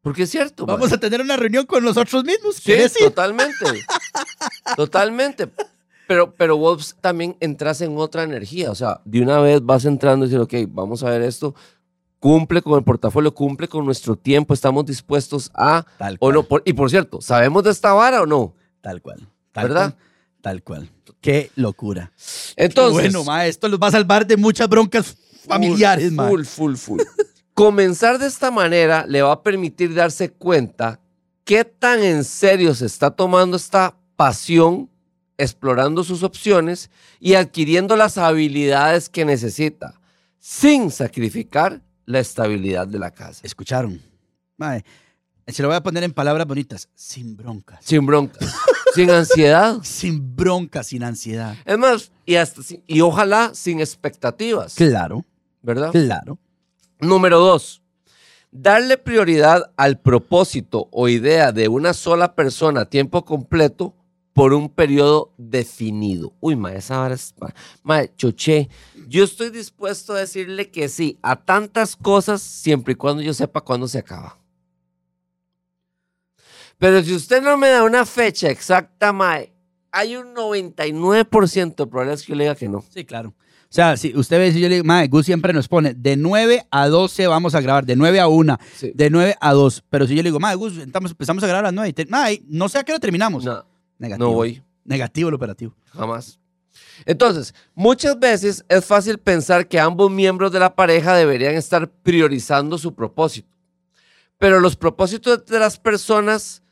Porque 0.02 0.24
es 0.24 0.30
cierto. 0.30 0.66
Vamos 0.66 0.92
a 0.92 0.98
tener 0.98 1.20
una 1.20 1.36
reunión 1.36 1.64
con 1.64 1.84
nosotros 1.84 2.24
mismos. 2.24 2.56
Sí, 2.56 2.62
¿Qué 2.66 2.76
decir? 2.82 3.04
totalmente. 3.04 3.64
totalmente. 4.76 5.48
Pero, 6.08 6.34
pero 6.34 6.56
vos 6.56 6.96
también 7.00 7.36
entras 7.40 7.80
en 7.80 7.96
otra 7.96 8.24
energía. 8.24 8.70
O 8.70 8.74
sea, 8.74 9.00
de 9.04 9.22
una 9.22 9.38
vez 9.40 9.64
vas 9.64 9.84
entrando 9.84 10.26
y 10.26 10.28
dices, 10.28 10.42
ok, 10.42 10.54
vamos 10.68 11.02
a 11.02 11.10
ver 11.10 11.22
esto. 11.22 11.54
Cumple 12.18 12.62
con 12.62 12.78
el 12.78 12.84
portafolio, 12.84 13.32
cumple 13.34 13.68
con 13.68 13.84
nuestro 13.84 14.16
tiempo. 14.16 14.54
Estamos 14.54 14.84
dispuestos 14.86 15.50
a. 15.54 15.84
Tal 15.98 16.16
O 16.16 16.18
cual. 16.18 16.34
no, 16.34 16.42
por- 16.42 16.62
y 16.64 16.72
por 16.72 16.90
cierto, 16.90 17.20
¿sabemos 17.20 17.62
de 17.64 17.70
esta 17.70 17.92
vara 17.92 18.22
o 18.22 18.26
no? 18.26 18.54
Tal 18.80 19.00
cual. 19.02 19.26
Tal 19.52 19.68
¿Verdad? 19.68 19.90
cual, 19.94 20.02
Tal 20.40 20.62
cual. 20.62 20.90
Qué 21.20 21.50
locura. 21.54 22.10
Entonces. 22.56 22.92
bueno, 22.94 23.22
ma, 23.24 23.46
esto 23.46 23.68
los 23.68 23.78
va 23.80 23.86
a 23.88 23.92
salvar 23.92 24.26
de 24.26 24.36
muchas 24.36 24.68
broncas 24.68 25.16
familiares, 25.46 26.06
full, 26.08 26.14
ma. 26.14 26.28
Full, 26.28 26.44
full, 26.44 26.74
full. 26.74 27.00
Comenzar 27.54 28.18
de 28.18 28.26
esta 28.26 28.50
manera 28.50 29.04
le 29.06 29.22
va 29.22 29.32
a 29.32 29.42
permitir 29.42 29.94
darse 29.94 30.30
cuenta 30.30 31.00
qué 31.44 31.64
tan 31.64 32.02
en 32.02 32.24
serio 32.24 32.74
se 32.74 32.86
está 32.86 33.10
tomando 33.10 33.56
esta 33.56 33.94
pasión, 34.16 34.88
explorando 35.36 36.02
sus 36.04 36.22
opciones 36.22 36.90
y 37.20 37.34
adquiriendo 37.34 37.96
las 37.96 38.16
habilidades 38.16 39.08
que 39.08 39.24
necesita, 39.24 40.00
sin 40.38 40.90
sacrificar 40.90 41.82
la 42.06 42.20
estabilidad 42.20 42.86
de 42.86 42.98
la 42.98 43.10
casa. 43.10 43.40
Escucharon. 43.44 44.00
Se 45.46 45.62
lo 45.62 45.68
voy 45.68 45.76
a 45.76 45.82
poner 45.82 46.04
en 46.04 46.12
palabras 46.12 46.46
bonitas. 46.46 46.88
Sin 46.94 47.36
broncas. 47.36 47.80
Sin 47.82 48.06
broncas, 48.06 48.54
sin 48.94 49.10
ansiedad. 49.10 49.78
Sin 49.82 50.36
broncas, 50.36 50.86
sin 50.86 51.02
ansiedad. 51.02 51.56
Es 51.64 51.78
más, 51.78 52.12
y, 52.24 52.36
hasta, 52.36 52.62
y 52.86 53.00
ojalá 53.00 53.50
sin 53.54 53.80
expectativas, 53.80 54.74
Claro, 54.74 55.24
¿verdad? 55.62 55.90
claro. 55.90 56.38
Número 57.02 57.40
dos, 57.40 57.82
darle 58.52 58.96
prioridad 58.96 59.72
al 59.76 59.98
propósito 60.00 60.88
o 60.92 61.08
idea 61.08 61.50
de 61.50 61.66
una 61.66 61.94
sola 61.94 62.36
persona 62.36 62.82
a 62.82 62.88
tiempo 62.88 63.24
completo 63.24 63.94
por 64.32 64.54
un 64.54 64.68
periodo 64.68 65.34
definido. 65.36 66.32
Uy, 66.40 66.54
ma, 66.54 66.72
esa 66.72 66.98
vara 66.98 67.16
es... 67.16 67.34
ma- 67.40 67.52
Ma, 67.82 68.14
choché. 68.16 68.68
Yo 69.08 69.24
estoy 69.24 69.50
dispuesto 69.50 70.12
a 70.14 70.20
decirle 70.20 70.70
que 70.70 70.88
sí 70.88 71.18
a 71.22 71.36
tantas 71.44 71.96
cosas 71.96 72.40
siempre 72.40 72.92
y 72.92 72.96
cuando 72.96 73.20
yo 73.20 73.34
sepa 73.34 73.60
cuándo 73.62 73.88
se 73.88 73.98
acaba. 73.98 74.38
Pero 76.78 77.02
si 77.02 77.14
usted 77.14 77.42
no 77.42 77.56
me 77.56 77.68
da 77.68 77.82
una 77.82 78.06
fecha 78.06 78.48
exacta, 78.48 79.12
mae, 79.12 79.52
hay 79.90 80.16
un 80.16 80.34
99% 80.34 81.84
de 81.84 81.90
probabilidades 81.90 82.22
que 82.22 82.30
yo 82.32 82.36
le 82.36 82.44
diga 82.44 82.54
que 82.54 82.68
no. 82.68 82.84
Sí, 82.90 83.04
claro. 83.04 83.34
O 83.72 83.74
sea, 83.74 83.96
si 83.96 84.12
usted 84.14 84.38
ve, 84.38 84.52
si 84.52 84.60
yo 84.60 84.68
le 84.68 84.74
digo, 84.74 84.84
mae, 84.84 85.08
Gus 85.08 85.24
siempre 85.24 85.54
nos 85.54 85.66
pone 85.66 85.94
de 85.94 86.14
9 86.14 86.66
a 86.70 86.88
12 86.88 87.26
vamos 87.26 87.54
a 87.54 87.60
grabar, 87.62 87.86
de 87.86 87.96
9 87.96 88.20
a 88.20 88.28
1, 88.28 88.58
Sí. 88.76 88.92
de 88.94 89.08
9 89.08 89.34
a 89.40 89.52
2. 89.54 89.82
Pero 89.88 90.06
si 90.06 90.14
yo 90.14 90.22
le 90.22 90.28
digo, 90.28 90.38
mae, 90.38 90.54
Gus, 90.56 90.76
estamos- 90.76 91.12
empezamos 91.12 91.42
a 91.42 91.46
grabar 91.46 91.64
a 91.64 91.68
las 91.68 91.74
9, 91.74 91.88
y 91.88 91.92
te- 91.94 92.04
mae, 92.04 92.42
no 92.48 92.68
sé 92.68 92.76
a 92.78 92.84
qué 92.84 92.92
hora 92.92 93.00
terminamos. 93.00 93.42
No, 93.46 93.64
Negativo. 93.98 94.28
no 94.28 94.34
voy. 94.34 94.62
Negativo 94.84 95.30
el 95.30 95.34
operativo. 95.36 95.74
Jamás. 95.94 96.38
Entonces, 97.06 97.54
muchas 97.74 98.18
veces 98.20 98.62
es 98.68 98.84
fácil 98.84 99.16
pensar 99.16 99.66
que 99.66 99.80
ambos 99.80 100.10
miembros 100.10 100.52
de 100.52 100.60
la 100.60 100.74
pareja 100.74 101.14
deberían 101.16 101.54
estar 101.54 101.88
priorizando 101.88 102.76
su 102.76 102.94
propósito. 102.94 103.48
Pero 104.36 104.60
los 104.60 104.76
propósitos 104.76 105.46
de 105.46 105.58
las 105.58 105.78
personas 105.78 106.62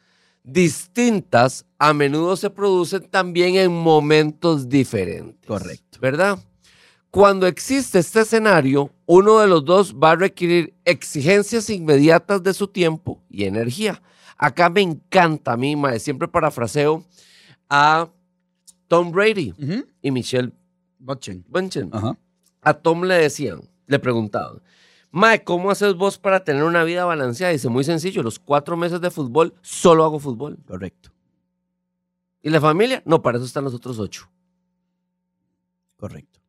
distintas 0.43 1.65
a 1.79 1.95
menudo 1.95 2.37
se 2.37 2.51
producen 2.51 3.09
también 3.11 3.57
en 3.57 3.73
momentos 3.73 4.69
diferentes. 4.69 5.47
Correcto. 5.47 5.99
¿Verdad? 6.01 6.39
Cuando 7.11 7.47
existe 7.47 7.99
este 7.99 8.21
escenario, 8.21 8.91
uno 9.07 9.41
de 9.41 9.49
los 9.49 9.65
dos 9.65 9.95
va 9.95 10.13
a 10.13 10.17
requerir 10.17 10.75
exigencias 10.85 11.69
inmediatas 11.69 12.43
de 12.43 12.55
su 12.55 12.69
tiempo 12.69 13.21
y 13.29 13.45
energía. 13.45 14.01
Acá 14.37 14.71
me 14.71 14.81
encanta 14.81 15.53
a 15.53 15.57
mí, 15.57 15.75
mae, 15.75 15.99
siempre 15.99 16.29
parafraseo 16.29 17.05
a 17.69 18.09
Tom 18.87 19.11
Brady 19.11 19.55
y 20.01 20.11
Michelle. 20.11 20.53
Bunchen. 20.99 21.45
A 22.63 22.75
Tom 22.75 23.05
le 23.05 23.15
decían, 23.15 23.61
le 23.87 23.99
preguntaban, 23.99 24.63
Mae, 25.13 25.43
¿cómo 25.43 25.71
haces 25.71 25.95
vos 25.97 26.19
para 26.19 26.45
tener 26.45 26.63
una 26.63 26.85
vida 26.85 27.05
balanceada? 27.05 27.53
Dice, 27.53 27.69
muy 27.69 27.83
sencillo, 27.83 28.23
los 28.23 28.39
cuatro 28.39 28.77
meses 28.77 29.01
de 29.01 29.11
fútbol 29.11 29.55
solo 29.61 30.05
hago 30.05 30.21
fútbol. 30.21 30.59
Correcto. 30.67 31.11
¿Y 32.43 32.51
la 32.51 32.61
familia? 32.61 33.03
No, 33.05 33.21
para 33.21 33.39
eso 33.39 33.47
están 33.47 33.65
los 33.65 33.75
otros 33.75 33.99
ocho. 33.99 34.31
Correcto. 35.97 36.40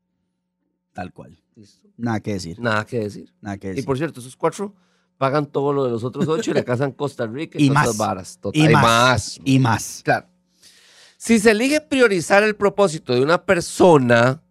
Tal 0.93 1.11
cual. 1.13 1.37
Nada 1.97 2.19
que 2.19 2.33
decir. 2.33 2.59
Nada 2.59 2.85
que 2.85 2.99
decir. 2.99 3.31
Nada 3.41 3.57
que 3.57 3.67
Y 3.67 3.69
decir. 3.71 3.85
por 3.85 3.97
cierto, 3.97 4.19
esos 4.19 4.35
cuatro 4.35 4.73
pagan 5.17 5.45
todo 5.45 5.71
lo 5.73 5.85
de 5.85 5.91
los 5.91 6.03
otros 6.03 6.27
ocho 6.27 6.51
y 6.51 6.53
le 6.55 6.63
casan 6.63 6.91
Costa 6.91 7.27
Rica 7.27 7.57
y, 7.59 7.65
Y 7.67 7.69
más. 7.69 7.95
varas. 7.97 8.39
Total, 8.41 8.59
y, 8.61 8.65
y 8.65 8.73
más. 8.73 8.83
más. 8.83 9.39
Y 9.45 9.59
más. 9.59 10.01
Claro. 10.03 10.27
Si 11.17 11.37
se 11.39 11.51
elige 11.51 11.81
priorizar 11.81 12.41
el 12.43 12.55
propósito 12.55 13.13
de 13.13 13.21
una 13.21 13.43
persona, 13.45 14.41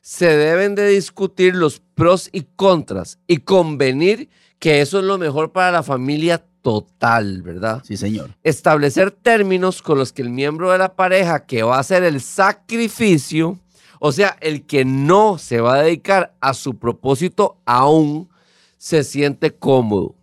se 0.00 0.26
deben 0.36 0.74
de 0.74 0.88
discutir 0.88 1.54
los 1.54 1.80
pros 1.94 2.28
y 2.32 2.42
contras 2.56 3.18
y 3.28 3.38
convenir 3.38 4.28
que 4.58 4.80
eso 4.80 4.98
es 4.98 5.04
lo 5.04 5.18
mejor 5.18 5.52
para 5.52 5.70
la 5.70 5.82
familia 5.84 6.44
total, 6.62 7.42
¿verdad? 7.42 7.82
Sí, 7.86 7.96
señor. 7.96 8.30
Establecer 8.42 9.12
términos 9.12 9.82
con 9.82 9.98
los 9.98 10.12
que 10.12 10.22
el 10.22 10.30
miembro 10.30 10.72
de 10.72 10.78
la 10.78 10.96
pareja 10.96 11.46
que 11.46 11.62
va 11.62 11.76
a 11.76 11.80
hacer 11.80 12.02
el 12.02 12.20
sacrificio, 12.20 13.60
o 14.06 14.12
sea, 14.12 14.36
el 14.42 14.66
que 14.66 14.84
no 14.84 15.38
se 15.38 15.62
va 15.62 15.76
a 15.76 15.82
dedicar 15.82 16.34
a 16.42 16.52
su 16.52 16.78
propósito 16.78 17.56
aún, 17.64 18.28
se 18.76 19.02
siente 19.02 19.54
cómodo. 19.54 20.14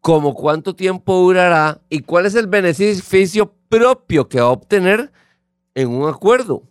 Como 0.00 0.34
cuánto 0.34 0.74
tiempo 0.74 1.18
durará 1.18 1.82
y 1.90 2.00
cuál 2.00 2.24
es 2.24 2.34
el 2.34 2.46
beneficio 2.46 3.52
propio 3.68 4.26
que 4.26 4.40
va 4.40 4.46
a 4.46 4.52
obtener 4.52 5.12
en 5.74 5.90
un 5.90 6.08
acuerdo. 6.08 6.62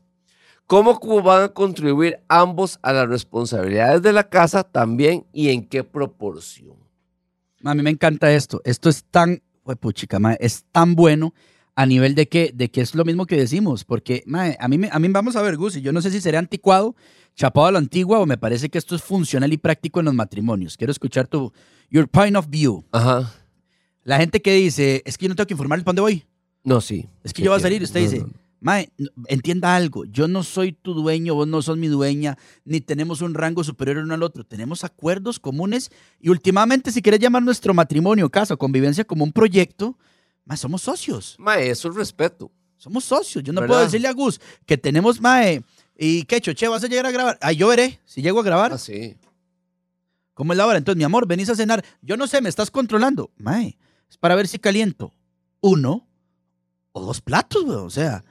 Cómo 0.66 1.00
van 1.22 1.44
a 1.44 1.50
contribuir 1.50 2.20
ambos 2.28 2.80
a 2.82 2.94
las 2.94 3.08
responsabilidades 3.08 4.02
de 4.02 4.12
la 4.12 4.28
casa 4.28 4.64
también 4.64 5.28
y 5.32 5.50
en 5.50 5.64
qué 5.64 5.84
proporción. 5.84 6.78
A 7.64 7.76
mí 7.76 7.84
me 7.84 7.92
encanta 7.92 8.32
esto. 8.32 8.60
Esto 8.64 8.90
es 8.90 9.04
tan, 9.04 9.44
puchica, 9.80 10.18
es 10.40 10.66
tan 10.72 10.96
bueno 10.96 11.32
a 11.80 11.86
nivel 11.86 12.13
de 12.13 12.28
que, 12.28 12.52
de 12.54 12.70
que 12.70 12.82
es 12.82 12.94
lo 12.94 13.06
mismo 13.06 13.26
que 13.26 13.38
decimos. 13.38 13.86
Porque, 13.86 14.22
mae, 14.26 14.58
a 14.60 14.68
mí, 14.68 14.82
a 14.92 15.00
mí 15.00 15.08
vamos 15.08 15.38
a 15.38 15.42
ver, 15.42 15.56
Gus, 15.56 15.78
y 15.78 15.82
yo 15.82 15.94
no 15.94 16.02
sé 16.02 16.12
si 16.12 16.20
seré 16.20 16.38
anticuado, 16.38 16.94
chapado 17.36 17.68
a 17.68 17.72
la 17.72 17.80
antigua, 17.80 18.20
o 18.20 18.26
me 18.26 18.38
parece 18.38 18.68
que 18.68 18.78
esto 18.78 18.98
es 18.98 19.02
funcional 19.02 19.54
y 19.54 19.58
práctico 19.58 20.02
en 20.02 20.08
los 20.08 20.13
matrimonios. 20.13 20.76
Quiero 20.76 20.92
escuchar 20.92 21.30
tu, 21.30 21.54
your 21.89 22.10
point 22.10 22.36
of 22.36 22.50
view. 22.50 22.84
Ajá. 22.92 23.34
La 24.04 24.18
gente 24.18 24.42
que 24.42 24.56
dice, 24.56 25.02
es 25.06 25.18
que 25.18 25.24
yo 25.24 25.30
no 25.30 25.36
tengo 25.38 25.48
que 25.48 25.54
informarles 25.54 25.86
para 25.86 25.92
dónde 25.94 26.02
voy. 26.02 26.26
No, 26.65 26.82
sí. 26.82 27.08
Es 27.24 27.32
que 27.32 27.44
yo 27.44 27.52
voy 27.52 27.60
a 27.60 27.62
salir, 27.62 27.82
usted 27.82 28.02
No, 28.02 28.10
dice, 28.10 28.20
no. 28.24 28.30
Mae, 28.60 28.92
entienda 29.28 29.74
algo, 29.74 30.04
yo 30.04 30.28
no 30.28 30.44
soy 30.44 30.74
tu 30.74 30.94
dueño, 30.94 31.34
vos 31.34 31.48
no 31.48 31.62
sos 31.62 31.78
mi 31.78 31.88
dueña, 31.88 32.38
ni 32.65 32.82
tenemos 32.82 33.22
un 33.22 33.36
rango 33.36 33.63
superior 33.63 34.00
uno 34.00 34.15
al 34.15 34.22
otro, 34.22 34.44
tenemos 34.44 34.84
acuerdos 34.84 35.39
comunes 35.39 35.92
y 36.20 36.28
últimamente 36.28 36.92
si 36.92 37.02
quieres 37.02 37.22
llamar 37.22 37.42
nuestro 37.42 37.74
matrimonio, 37.74 38.30
casa 38.30 38.58
convivencia 38.58 39.06
como 39.06 39.24
un 39.24 39.32
proyecto, 39.32 39.98
mae, 40.45 40.58
somos 40.58 40.82
socios, 40.82 41.36
Mae, 41.39 41.69
eso 41.69 41.89
es 41.89 41.95
respeto. 41.95 42.52
somos 42.78 43.04
socios. 43.06 43.43
Yo 43.43 43.54
no 43.54 43.62
¿Verdad? 43.62 43.73
puedo 43.75 43.86
decirle 43.86 44.08
a 44.08 44.13
Gus 44.13 44.39
que 44.65 44.78
tenemos, 44.78 45.19
mae, 45.21 45.63
y 45.97 46.23
que 46.23 46.39
Choche, 46.41 46.67
vas 46.67 46.84
a 46.84 46.88
llegar 46.88 47.06
a 47.06 47.12
grabar. 47.12 47.38
Ah, 47.41 47.52
yo 47.52 47.67
veré 47.67 47.99
si 48.06 48.21
llego 48.21 48.39
a 48.39 48.43
grabar. 48.43 48.71
Ah, 48.73 48.78
sí. 48.78 49.15
¿Cómo 50.34 50.54
es 50.54 50.58
la 50.58 50.65
hora? 50.65 50.78
Entonces, 50.78 50.97
mi 50.97 51.04
amor, 51.04 51.28
venís 51.28 51.49
a 51.49 51.56
cenar. 51.56 51.84
Yo 52.02 52.15
no 52.15 52.25
sé, 52.28 52.41
me 52.41 52.47
estás 52.49 52.71
controlando. 52.71 53.32
Mae, 53.38 53.78
es 54.10 54.17
para 54.17 54.36
ver 54.36 54.47
si 54.47 54.58
caliento 54.60 55.13
uno 55.62 56.08
o 56.93 57.02
dos 57.06 57.19
platos, 57.21 57.65
güey. 57.65 57.78
O 57.78 57.89
sea, 57.89 58.23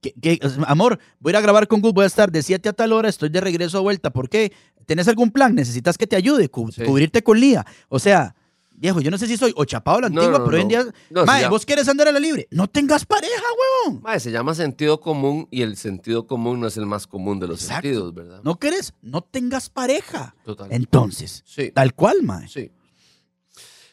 que, 0.00 0.12
que- 0.14 0.40
amor, 0.66 0.98
voy 1.18 1.30
a 1.30 1.32
ir 1.32 1.36
a 1.36 1.40
grabar 1.42 1.68
con 1.68 1.82
Gus, 1.82 1.92
voy 1.92 2.04
a 2.04 2.06
estar 2.06 2.32
de 2.32 2.42
7 2.42 2.70
a 2.70 2.72
tal 2.72 2.92
hora, 2.94 3.10
estoy 3.10 3.28
de 3.28 3.40
regreso 3.42 3.76
a 3.76 3.82
vuelta. 3.82 4.10
¿Por 4.10 4.30
qué? 4.30 4.52
¿Tenés 4.86 5.06
algún 5.08 5.30
plan? 5.30 5.54
¿Necesitas 5.54 5.98
que 5.98 6.06
te 6.06 6.16
ayude? 6.16 6.48
Cu- 6.48 6.72
Sí. 6.72 6.82
Cubrirte 6.84 7.22
con 7.22 7.38
Lía. 7.38 7.66
O 7.90 7.98
sea, 7.98 8.34
viejo, 8.80 9.00
yo 9.00 9.10
no 9.10 9.18
sé 9.18 9.26
si 9.26 9.36
soy 9.36 9.52
o 9.56 9.64
chapado 9.64 9.98
a 9.98 10.00
la 10.02 10.06
antigua, 10.08 10.38
no, 10.38 10.44
pero 10.44 10.56
hoy 10.56 10.62
en 10.62 10.68
día. 10.68 10.84
No, 11.10 11.24
mae, 11.26 11.46
vos 11.48 11.64
quieres 11.66 11.86
andar 11.88 12.08
a 12.08 12.12
la 12.12 12.18
libre. 12.18 12.48
No 12.50 12.66
tengas 12.66 13.04
pareja, 13.04 13.42
huevón. 13.86 14.00
Mae, 14.02 14.18
se 14.18 14.30
llama 14.32 14.54
sentido 14.54 15.00
común 15.00 15.46
y 15.50 15.62
el 15.62 15.76
sentido 15.76 16.26
común 16.26 16.58
no 16.60 16.66
es 16.66 16.76
el 16.76 16.86
más 16.86 17.06
común 17.06 17.38
de 17.38 17.46
los 17.48 17.62
Exacto. 17.62 17.82
sentidos, 17.88 18.14
¿verdad? 18.14 18.40
¿No 18.42 18.58
querés? 18.58 18.94
No 19.02 19.20
tengas 19.22 19.68
pareja. 19.70 20.34
Total. 20.44 20.68
Entonces, 20.72 21.42
Sí, 21.46 21.70
tal 21.72 21.94
cual, 21.94 22.22
mae. 22.22 22.48
sí. 22.48 22.70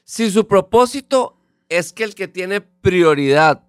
Si 0.03 0.31
su 0.31 0.47
propósito 0.47 1.37
es 1.69 1.91
que 1.91 2.03
el 2.05 2.15
que 2.15 2.27
tiene 2.29 2.61
prioridad 2.61 3.63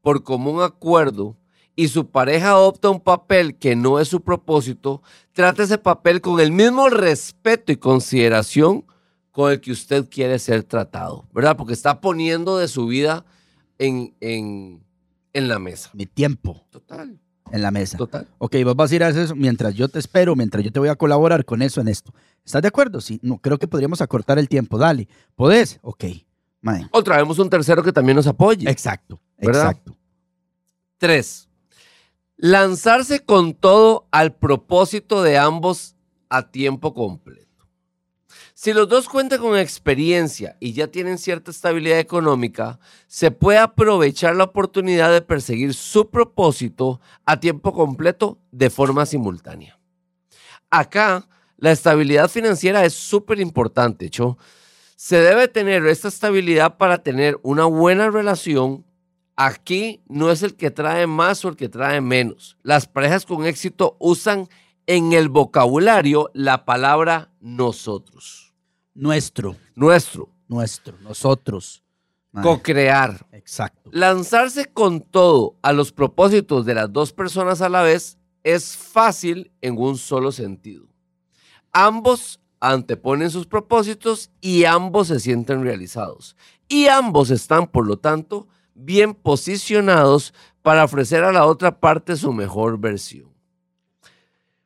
por 0.00 0.22
común 0.24 0.62
acuerdo 0.62 1.36
y 1.76 1.88
su 1.88 2.08
pareja 2.10 2.50
adopta 2.50 2.88
un 2.88 3.00
papel 3.00 3.58
que 3.58 3.76
no 3.76 3.98
es 4.00 4.08
su 4.08 4.22
propósito, 4.22 5.02
trate 5.32 5.64
ese 5.64 5.76
papel 5.76 6.20
con 6.20 6.40
el 6.40 6.52
mismo 6.52 6.88
respeto 6.88 7.72
y 7.72 7.76
consideración 7.76 8.86
con 9.34 9.50
el 9.50 9.60
que 9.60 9.72
usted 9.72 10.08
quiere 10.08 10.38
ser 10.38 10.62
tratado, 10.62 11.26
¿verdad? 11.34 11.56
Porque 11.56 11.72
está 11.72 12.00
poniendo 12.00 12.56
de 12.56 12.68
su 12.68 12.86
vida 12.86 13.24
en, 13.78 14.14
en, 14.20 14.80
en 15.32 15.48
la 15.48 15.58
mesa. 15.58 15.90
Mi 15.92 16.06
tiempo 16.06 16.64
Total, 16.70 17.18
en 17.50 17.60
la 17.62 17.72
mesa. 17.72 17.98
total. 17.98 18.28
Ok, 18.38 18.54
vos 18.64 18.76
vas 18.76 18.92
a 18.92 18.94
ir 18.94 19.02
a 19.02 19.08
hacer 19.08 19.24
eso 19.24 19.34
mientras 19.34 19.74
yo 19.74 19.88
te 19.88 19.98
espero, 19.98 20.36
mientras 20.36 20.62
yo 20.62 20.70
te 20.70 20.78
voy 20.78 20.88
a 20.88 20.94
colaborar 20.94 21.44
con 21.44 21.62
eso 21.62 21.80
en 21.80 21.88
esto. 21.88 22.14
¿Estás 22.44 22.62
de 22.62 22.68
acuerdo? 22.68 23.00
Sí, 23.00 23.18
no, 23.24 23.38
creo 23.38 23.58
que 23.58 23.66
podríamos 23.66 24.00
acortar 24.00 24.38
el 24.38 24.48
tiempo. 24.48 24.78
Dale. 24.78 25.08
¿Podés? 25.34 25.80
Ok. 25.82 26.04
Mae. 26.60 26.86
O 26.92 27.02
traemos 27.02 27.40
un 27.40 27.50
tercero 27.50 27.82
que 27.82 27.92
también 27.92 28.14
nos 28.14 28.28
apoye. 28.28 28.70
Exacto. 28.70 29.20
¿Verdad? 29.38 29.70
Exacto. 29.72 29.96
Tres, 30.96 31.48
lanzarse 32.36 33.24
con 33.24 33.52
todo 33.52 34.06
al 34.12 34.32
propósito 34.36 35.24
de 35.24 35.38
ambos 35.38 35.96
a 36.28 36.50
tiempo 36.52 36.94
completo. 36.94 37.43
Si 38.64 38.72
los 38.72 38.88
dos 38.88 39.10
cuentan 39.10 39.40
con 39.40 39.58
experiencia 39.58 40.56
y 40.58 40.72
ya 40.72 40.86
tienen 40.86 41.18
cierta 41.18 41.50
estabilidad 41.50 41.98
económica, 41.98 42.78
se 43.06 43.30
puede 43.30 43.58
aprovechar 43.58 44.34
la 44.36 44.44
oportunidad 44.44 45.12
de 45.12 45.20
perseguir 45.20 45.74
su 45.74 46.08
propósito 46.08 46.98
a 47.26 47.38
tiempo 47.38 47.74
completo 47.74 48.38
de 48.52 48.70
forma 48.70 49.04
simultánea. 49.04 49.78
Acá, 50.70 51.28
la 51.58 51.72
estabilidad 51.72 52.30
financiera 52.30 52.86
es 52.86 52.94
súper 52.94 53.38
importante, 53.38 54.08
Cho. 54.08 54.38
Se 54.96 55.18
debe 55.18 55.46
tener 55.48 55.84
esta 55.86 56.08
estabilidad 56.08 56.78
para 56.78 57.02
tener 57.02 57.38
una 57.42 57.66
buena 57.66 58.08
relación 58.08 58.86
Aquí 59.36 60.00
no 60.08 60.30
es 60.30 60.42
el 60.42 60.54
que 60.54 60.70
trae 60.70 61.06
más 61.06 61.44
o 61.44 61.50
el 61.50 61.56
que 61.56 61.68
trae 61.68 62.00
menos. 62.00 62.56
Las 62.62 62.86
parejas 62.86 63.26
con 63.26 63.44
éxito 63.44 63.96
usan 63.98 64.48
en 64.86 65.12
el 65.12 65.28
vocabulario 65.28 66.30
la 66.32 66.64
palabra 66.64 67.30
nosotros. 67.40 68.53
Nuestro. 68.94 69.56
Nuestro. 69.74 70.28
Nuestro. 70.48 70.96
Nosotros. 71.00 71.82
Co-crear. 72.42 73.26
Exacto. 73.32 73.90
Lanzarse 73.92 74.66
con 74.66 75.00
todo 75.00 75.56
a 75.62 75.72
los 75.72 75.92
propósitos 75.92 76.64
de 76.64 76.74
las 76.74 76.92
dos 76.92 77.12
personas 77.12 77.60
a 77.60 77.68
la 77.68 77.82
vez 77.82 78.18
es 78.42 78.76
fácil 78.76 79.52
en 79.60 79.78
un 79.78 79.96
solo 79.96 80.32
sentido. 80.32 80.86
Ambos 81.72 82.40
anteponen 82.60 83.30
sus 83.30 83.46
propósitos 83.46 84.30
y 84.40 84.64
ambos 84.64 85.08
se 85.08 85.20
sienten 85.20 85.62
realizados. 85.62 86.36
Y 86.68 86.86
ambos 86.86 87.30
están, 87.30 87.66
por 87.66 87.86
lo 87.86 87.98
tanto, 87.98 88.48
bien 88.74 89.14
posicionados 89.14 90.34
para 90.62 90.84
ofrecer 90.84 91.24
a 91.24 91.32
la 91.32 91.46
otra 91.46 91.78
parte 91.78 92.16
su 92.16 92.32
mejor 92.32 92.78
versión. 92.78 93.32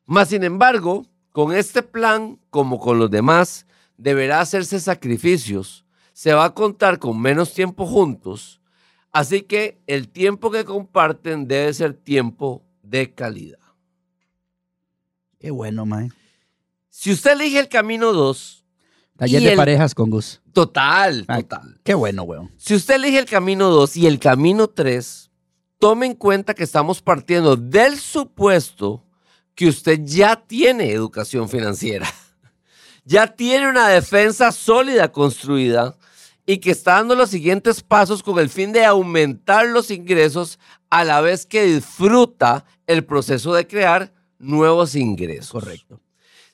Más 0.07 0.29
sin 0.29 0.45
embargo, 0.45 1.07
con 1.33 1.53
este 1.55 1.83
plan, 1.83 2.39
como 2.51 2.79
con 2.79 2.99
los 2.99 3.11
demás, 3.11 3.67
deberá 3.99 4.41
hacerse 4.41 4.81
sacrificios. 4.81 5.85
Se 6.15 6.33
va 6.33 6.47
a 6.47 6.55
contar 6.55 6.99
con 6.99 7.21
menos 7.21 7.53
tiempo 7.53 7.87
juntos, 7.87 8.61
así 9.13 9.43
que 9.43 9.79
el 9.87 10.09
tiempo 10.09 10.51
que 10.51 10.65
comparten 10.65 11.47
debe 11.47 11.73
ser 11.75 11.93
tiempo 11.93 12.65
de 12.83 13.13
calidad. 13.15 13.59
Qué 15.39 15.51
bueno, 15.51 15.87
mae. 15.87 16.09
Si 16.91 17.13
usted 17.13 17.33
elige 17.33 17.61
el 17.61 17.69
camino 17.69 18.13
2, 18.13 18.65
Taller 19.17 19.43
de 19.43 19.51
el- 19.51 19.57
parejas 19.57 19.95
con 19.95 20.11
Gus. 20.11 20.41
total, 20.53 21.25
Ay. 21.29 21.43
total. 21.43 21.81
Qué 21.85 21.95
bueno, 21.95 22.23
weón. 22.25 22.51
Si 22.57 22.75
usted 22.75 22.97
elige 22.97 23.19
el 23.21 23.27
camino 23.27 23.69
2 23.69 23.97
y 23.97 24.07
el 24.07 24.19
camino 24.19 24.69
3, 24.69 25.31
tome 25.79 26.07
en 26.07 26.15
cuenta 26.15 26.55
que 26.55 26.65
estamos 26.65 27.01
partiendo 27.03 27.57
del 27.57 27.99
supuesto 27.99 29.05
que 29.55 29.69
usted 29.69 30.01
ya 30.05 30.35
tiene 30.45 30.91
educación 30.93 31.49
financiera, 31.49 32.09
ya 33.09 33.27
tiene 33.27 33.71
una 33.71 33.89
defensa 33.89 34.53
sólida 34.53 35.11
construida 35.11 35.97
y 36.45 36.59
que 36.59 36.71
está 36.71 36.93
dando 36.93 37.15
los 37.15 37.31
siguientes 37.31 37.83
pasos 37.83 38.23
con 38.23 38.39
el 38.39 38.51
fin 38.51 38.71
de 38.71 38.85
aumentar 38.85 39.67
los 39.67 39.91
ingresos 39.91 40.59
a 40.91 41.05
la 41.05 41.23
vez 41.23 41.47
que 41.47 41.65
disfruta 41.65 42.67
el 42.87 43.07
proceso 43.07 43.55
de 43.55 43.67
crear 43.67 44.13
nuevos 44.39 44.95
ingresos. 44.95 45.51
Correcto. 45.53 46.03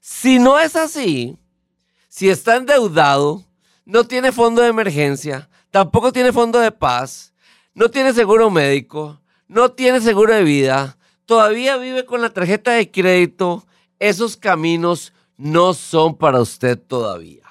Si 0.01 0.39
no 0.39 0.61
es 0.61 0.77
así, 0.77 1.37
si 2.09 2.29
está 2.29 2.55
endeudado, 2.55 3.45
no 3.85 4.05
tiene 4.05 4.31
fondo 4.31 4.63
de 4.63 4.69
emergencia, 4.69 5.49
tampoco 5.73 6.13
tiene 6.13 6.33
fondo 6.33 6.61
de 6.61 6.71
paz, 6.71 7.35
no 7.75 7.91
tiene 7.91 8.13
seguro 8.13 8.49
médico, 8.49 9.21
no 9.49 9.73
tiene 9.73 10.01
seguro 10.01 10.33
de 10.33 10.45
vida, 10.45 10.99
todavía 11.27 11.79
vive 11.79 12.07
con 12.07 12.23
la 12.23 12.31
tarjeta 12.31 12.71
de 12.71 12.93
crédito, 12.93 13.67
esos 13.99 14.37
caminos 14.37 15.13
no 15.37 15.75
son 15.75 16.17
para 16.17 16.41
usted 16.41 16.79
todavía. 16.79 17.43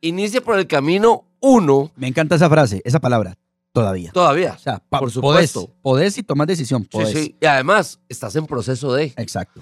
Inicie 0.00 0.40
por 0.40 0.58
el 0.58 0.66
camino 0.66 1.24
1 1.40 1.92
Me 1.96 2.08
encanta 2.08 2.34
esa 2.34 2.48
frase, 2.48 2.80
esa 2.84 3.00
palabra. 3.00 3.36
Todavía. 3.72 4.10
todavía. 4.10 4.54
O 4.54 4.58
sea, 4.58 4.82
Por 4.88 5.12
supuesto. 5.12 5.70
podés 5.80 6.18
y 6.18 6.24
tomar 6.24 6.48
decisión. 6.48 6.84
Podés. 6.84 7.12
sí. 7.12 7.36
Y 7.40 7.46
además, 7.46 8.00
estás 8.08 8.34
en 8.34 8.46
proceso 8.46 8.92
de... 8.92 9.12
Exacto. 9.16 9.60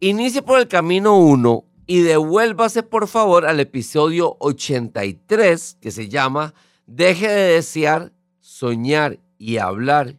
Inicie 0.00 0.42
por 0.42 0.58
el 0.58 0.68
camino 0.68 1.16
1 1.16 1.64
y 1.86 2.00
devuélvase 2.00 2.82
por 2.82 3.08
favor 3.08 3.46
al 3.46 3.58
episodio 3.60 4.36
83 4.40 5.78
que 5.80 5.90
se 5.90 6.08
llama 6.08 6.52
Deje 6.86 7.26
de 7.28 7.52
desear, 7.54 8.12
soñar 8.38 9.18
y 9.38 9.56
hablar 9.56 10.16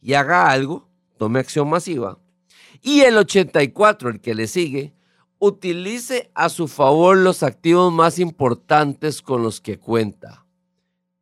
y 0.00 0.14
haga 0.14 0.50
algo, 0.50 0.88
tome 1.18 1.38
acción 1.38 1.70
masiva. 1.70 2.18
Y 2.82 3.02
el 3.02 3.16
84, 3.16 4.10
el 4.10 4.20
que 4.20 4.34
le 4.34 4.48
sigue, 4.48 4.92
utilice 5.44 6.30
a 6.36 6.48
su 6.48 6.68
favor 6.68 7.16
los 7.16 7.42
activos 7.42 7.92
más 7.92 8.20
importantes 8.20 9.20
con 9.20 9.42
los 9.42 9.60
que 9.60 9.76
cuenta. 9.76 10.46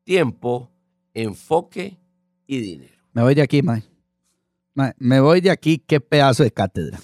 tiempo, 0.04 0.70
enfoque 1.14 1.98
y 2.46 2.60
dinero. 2.60 2.94
Me 3.12 3.22
voy 3.22 3.34
de 3.34 3.42
aquí, 3.42 3.62
mae. 3.62 3.82
Mae, 4.74 4.92
me 4.98 5.20
voy 5.20 5.40
de 5.40 5.50
aquí, 5.50 5.78
qué 5.78 6.00
pedazo 6.00 6.42
de 6.42 6.50
cátedra. 6.50 6.98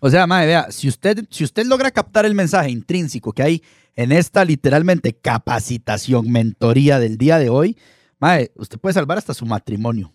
O 0.00 0.10
sea, 0.10 0.26
mae, 0.26 0.46
vea, 0.46 0.70
si 0.70 0.88
usted, 0.88 1.24
si 1.30 1.44
usted 1.44 1.64
logra 1.64 1.90
captar 1.90 2.26
el 2.26 2.34
mensaje 2.34 2.70
intrínseco 2.70 3.32
que 3.32 3.42
hay 3.42 3.62
en 3.94 4.12
esta 4.12 4.44
literalmente 4.44 5.14
capacitación, 5.14 6.30
mentoría 6.30 6.98
del 6.98 7.16
día 7.16 7.38
de 7.38 7.48
hoy, 7.48 7.78
mae, 8.18 8.50
usted 8.56 8.78
puede 8.78 8.92
salvar 8.92 9.16
hasta 9.16 9.32
su 9.32 9.46
matrimonio. 9.46 10.12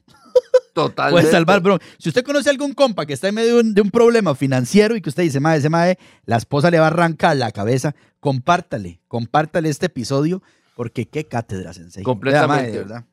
Totalmente. 0.76 1.22
Puede 1.22 1.32
salvar, 1.32 1.62
bro. 1.62 1.80
Si 1.98 2.10
usted 2.10 2.26
conoce 2.26 2.50
a 2.50 2.52
algún 2.52 2.74
compa 2.74 3.06
que 3.06 3.14
está 3.14 3.30
en 3.30 3.36
medio 3.36 3.56
de 3.56 3.62
un, 3.62 3.74
de 3.74 3.80
un 3.80 3.90
problema 3.92 4.36
financiero 4.36 4.98
y 4.98 5.02
que 5.02 5.08
usted 5.08 5.24
dice, 5.24 5.40
mae, 5.40 5.60
ese 5.60 5.70
mae, 5.70 5.98
la 6.26 6.36
esposa 6.36 6.70
le 6.70 6.80
va 6.80 6.84
a 6.84 6.88
arrancar 6.88 7.38
la 7.38 7.50
cabeza, 7.52 7.96
compártale, 8.20 9.00
compártale 9.08 9.70
este 9.70 9.86
episodio, 9.86 10.44
porque 10.76 11.08
qué 11.08 11.28
cátedra, 11.28 11.72
sensei. 11.72 12.04
Vea, 12.04 12.06
mae, 12.06 12.14
Completamente. 12.14 12.78
verdad. 12.80 13.06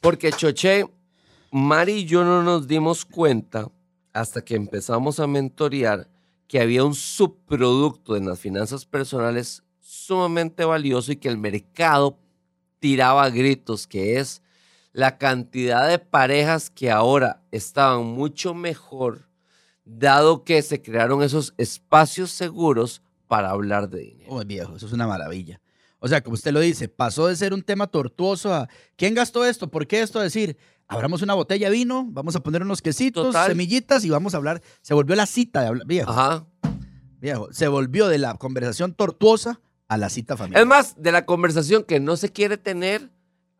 Porque 0.00 0.30
Choche, 0.30 0.84
Mari 1.50 1.92
y 1.92 2.04
yo 2.04 2.22
no 2.22 2.44
nos 2.44 2.68
dimos 2.68 3.04
cuenta 3.04 3.68
hasta 4.12 4.44
que 4.44 4.54
empezamos 4.54 5.18
a 5.18 5.26
mentorear 5.26 6.08
que 6.46 6.60
había 6.60 6.84
un 6.84 6.94
subproducto 6.94 8.16
en 8.16 8.26
las 8.26 8.38
finanzas 8.38 8.84
personales 8.84 9.64
sumamente 9.80 10.64
valioso 10.64 11.10
y 11.10 11.16
que 11.16 11.28
el 11.28 11.38
mercado 11.38 12.16
tiraba 12.78 13.28
gritos, 13.30 13.88
que 13.88 14.18
es 14.18 14.41
la 14.92 15.18
cantidad 15.18 15.88
de 15.88 15.98
parejas 15.98 16.70
que 16.70 16.90
ahora 16.90 17.42
estaban 17.50 18.04
mucho 18.04 18.54
mejor, 18.54 19.28
dado 19.84 20.44
que 20.44 20.62
se 20.62 20.82
crearon 20.82 21.22
esos 21.22 21.54
espacios 21.56 22.30
seguros 22.30 23.02
para 23.26 23.50
hablar 23.50 23.88
de 23.88 24.00
dinero. 24.00 24.30
Oh, 24.30 24.44
viejo, 24.44 24.76
eso 24.76 24.86
es 24.86 24.92
una 24.92 25.06
maravilla. 25.06 25.60
O 25.98 26.08
sea, 26.08 26.22
como 26.22 26.34
usted 26.34 26.52
lo 26.52 26.60
dice, 26.60 26.88
pasó 26.88 27.28
de 27.28 27.36
ser 27.36 27.54
un 27.54 27.62
tema 27.62 27.86
tortuoso 27.86 28.52
a 28.52 28.68
¿quién 28.96 29.14
gastó 29.14 29.44
esto? 29.44 29.70
¿Por 29.70 29.86
qué 29.86 30.02
esto? 30.02 30.20
Decir, 30.20 30.56
abramos 30.88 31.22
una 31.22 31.34
botella 31.34 31.68
de 31.70 31.76
vino, 31.76 32.04
vamos 32.08 32.34
a 32.36 32.40
poner 32.40 32.62
unos 32.62 32.82
quesitos, 32.82 33.28
Total. 33.28 33.48
semillitas 33.48 34.04
y 34.04 34.10
vamos 34.10 34.34
a 34.34 34.38
hablar. 34.38 34.60
Se 34.82 34.94
volvió 34.94 35.14
la 35.16 35.26
cita 35.26 35.60
de 35.62 35.68
hablar, 35.68 35.86
viejo, 35.86 36.10
Ajá. 36.10 36.44
viejo. 37.20 37.48
Se 37.52 37.68
volvió 37.68 38.08
de 38.08 38.18
la 38.18 38.34
conversación 38.34 38.94
tortuosa 38.94 39.60
a 39.88 39.96
la 39.96 40.10
cita 40.10 40.36
familiar. 40.36 40.60
Es 40.62 40.66
más, 40.66 41.00
de 41.00 41.12
la 41.12 41.24
conversación 41.24 41.84
que 41.84 42.00
no 42.00 42.16
se 42.16 42.30
quiere 42.32 42.56
tener, 42.58 43.10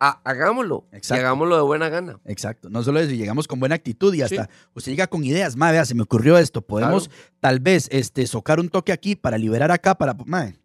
a- 0.08 0.20
hagámoslo. 0.24 0.86
Exacto. 0.92 1.20
Y 1.20 1.24
hagámoslo 1.24 1.56
de 1.56 1.62
buena 1.62 1.88
gana. 1.88 2.18
Exacto. 2.24 2.68
No 2.70 2.82
solo 2.82 2.98
eso, 3.00 3.12
llegamos 3.12 3.46
con 3.46 3.60
buena 3.60 3.74
actitud 3.76 4.12
y 4.14 4.22
hasta 4.22 4.44
Sí. 4.44 4.50
usted 4.74 4.92
llega 4.92 5.06
con 5.06 5.22
ideas. 5.24 5.54
Mae, 5.56 5.72
vea, 5.72 5.84
se 5.84 5.94
me 5.94 6.02
ocurrió 6.02 6.38
esto. 6.38 6.60
Podemos 6.62 7.08
tal 7.40 7.60
vez 7.60 7.88
este, 7.92 8.26
socar 8.26 8.58
un 8.60 8.68
toque 8.68 8.90
aquí 8.92 9.14
para 9.16 9.38
liberar 9.38 9.70
acá. 9.70 9.94
para 9.94 10.14
mae, 10.26 10.56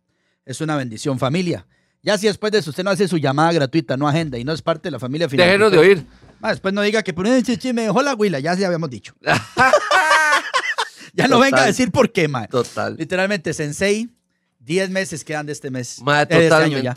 Es 0.46 0.62
una 0.62 0.76
bendición, 0.78 1.20
familia. 1.20 1.68
Ya 2.02 2.18
si 2.18 2.28
después 2.28 2.52
de 2.52 2.60
eso 2.60 2.70
usted 2.70 2.84
no 2.84 2.90
hace 2.92 3.08
su 3.08 3.18
llamada 3.18 3.52
gratuita, 3.52 3.98
no 3.98 4.08
agenda 4.08 4.38
y 4.38 4.44
no 4.44 4.54
es 4.54 4.62
parte 4.62 4.88
de 4.88 4.92
la 4.92 5.00
familia 5.00 5.28
final. 5.28 5.46
Déjenos 5.48 5.72
de 5.72 5.78
oír. 5.78 6.06
Ma, 6.40 6.50
después 6.52 6.74
no 6.74 6.82
diga 6.82 7.04
que 7.04 7.14
por 7.14 7.26
un 7.26 7.44
chichi 7.44 7.74
me 7.74 7.82
dejó 7.84 8.02
la 8.02 8.16
huila, 8.16 8.40
ya 8.40 8.56
se 8.56 8.66
habíamos 8.66 8.90
dicho. 8.90 9.14
ya 11.14 11.28
no 11.28 11.40
venga 11.40 11.64
a 11.64 11.66
decir 11.66 11.92
por 11.92 12.12
qué, 12.12 12.28
ma. 12.28 12.48
Total. 12.48 12.96
Literalmente, 12.98 13.54
Sensei, 13.54 14.10
10 14.60 14.90
meses 14.90 15.24
quedan 15.24 15.46
de 15.48 15.52
este 15.54 15.70
mes. 15.72 16.02
Mae, 16.02 16.24
Eh, 16.24 16.28
de 16.38 16.44
este 16.44 16.56
año 16.56 16.80
ya. 16.80 16.94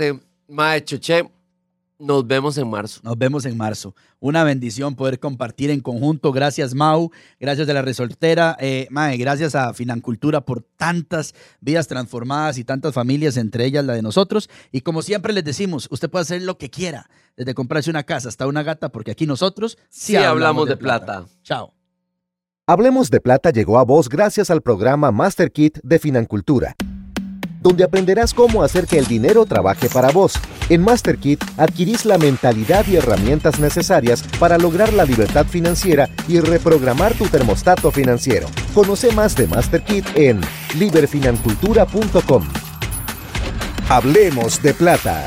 Nos 2.01 2.27
vemos 2.27 2.59
en 2.59 2.69
marzo. 2.69 3.01
Nos 3.05 3.17
vemos 3.17 3.45
en 3.45 3.57
marzo. 3.57 3.95
Una 4.19 4.43
bendición 4.43 4.97
poder 4.97 5.21
compartir 5.21 5.71
en 5.71 5.81
conjunto. 5.81 6.33
Gracias, 6.33 6.75
Mau. 6.75 7.11
Gracias 7.39 7.67
de 7.67 7.75
la 7.75 7.83
resoltera. 7.83 8.57
Eh, 8.59 8.89
mae, 8.91 9.17
gracias 9.17 9.55
a 9.55 9.73
Financultura 9.75 10.41
por 10.41 10.63
tantas 10.63 11.35
vidas 11.61 11.87
transformadas 11.87 12.59
y 12.59 12.65
tantas 12.65 12.95
familias, 12.95 13.37
entre 13.37 13.65
ellas 13.65 13.85
la 13.85 13.95
de 13.95 14.03
nosotros. 14.03 14.49
Y 14.73 14.81
como 14.81 15.03
siempre 15.03 15.33
les 15.33 15.45
decimos, 15.45 15.89
usted 15.91 16.11
puede 16.11 16.23
hacer 16.23 16.43
lo 16.43 16.59
que 16.59 16.71
quiera, 16.71 17.09
desde 17.37 17.55
comprarse 17.55 17.91
una 17.91 18.03
casa 18.03 18.29
hasta 18.29 18.47
una 18.47 18.63
gata, 18.63 18.91
porque 18.91 19.13
aquí 19.13 19.27
nosotros 19.27 19.79
Sí 19.89 20.17
hablamos 20.17 20.69
de 20.69 20.77
plata. 20.77 21.27
Chao. 21.43 21.75
Hablemos 22.71 23.11
de 23.11 23.21
Plata 23.21 23.51
llegó 23.51 23.81
a 23.81 23.85
vos 23.85 24.09
gracias 24.09 24.49
al 24.49 24.63
programa 24.63 25.11
Master 25.11 25.51
Kit 25.51 25.81
de 25.83 25.99
Financultura, 25.99 26.77
donde 27.61 27.85
aprenderás 27.85 28.35
cómo 28.35 28.63
hacer 28.63 28.87
que 28.87 28.99
el 28.99 29.07
dinero 29.07 29.47
trabaje 29.47 29.89
para 29.89 30.11
vos. 30.11 30.35
En 30.69 30.83
Master 30.83 31.19
Kit 31.19 31.43
adquirís 31.57 32.05
la 32.05 32.19
mentalidad 32.19 32.87
y 32.87 32.97
herramientas 32.97 33.61
necesarias 33.61 34.25
para 34.39 34.59
lograr 34.59 34.93
la 34.93 35.05
libertad 35.05 35.47
financiera 35.47 36.09
y 36.29 36.41
reprogramar 36.41 37.15
tu 37.15 37.27
termostato 37.27 37.91
financiero. 37.91 38.49
Conoce 38.75 39.13
más 39.13 39.37
de 39.37 39.47
Master 39.47 39.83
Kit 39.83 40.07
en 40.15 40.41
liberfinancultura.com. 40.79 42.45
Hablemos 43.89 44.63
de 44.63 44.73
plata. 44.73 45.27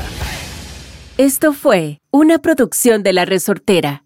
Esto 1.18 1.52
fue 1.52 2.00
una 2.10 2.38
producción 2.38 3.02
de 3.02 3.12
La 3.12 3.24
Resortera. 3.24 4.02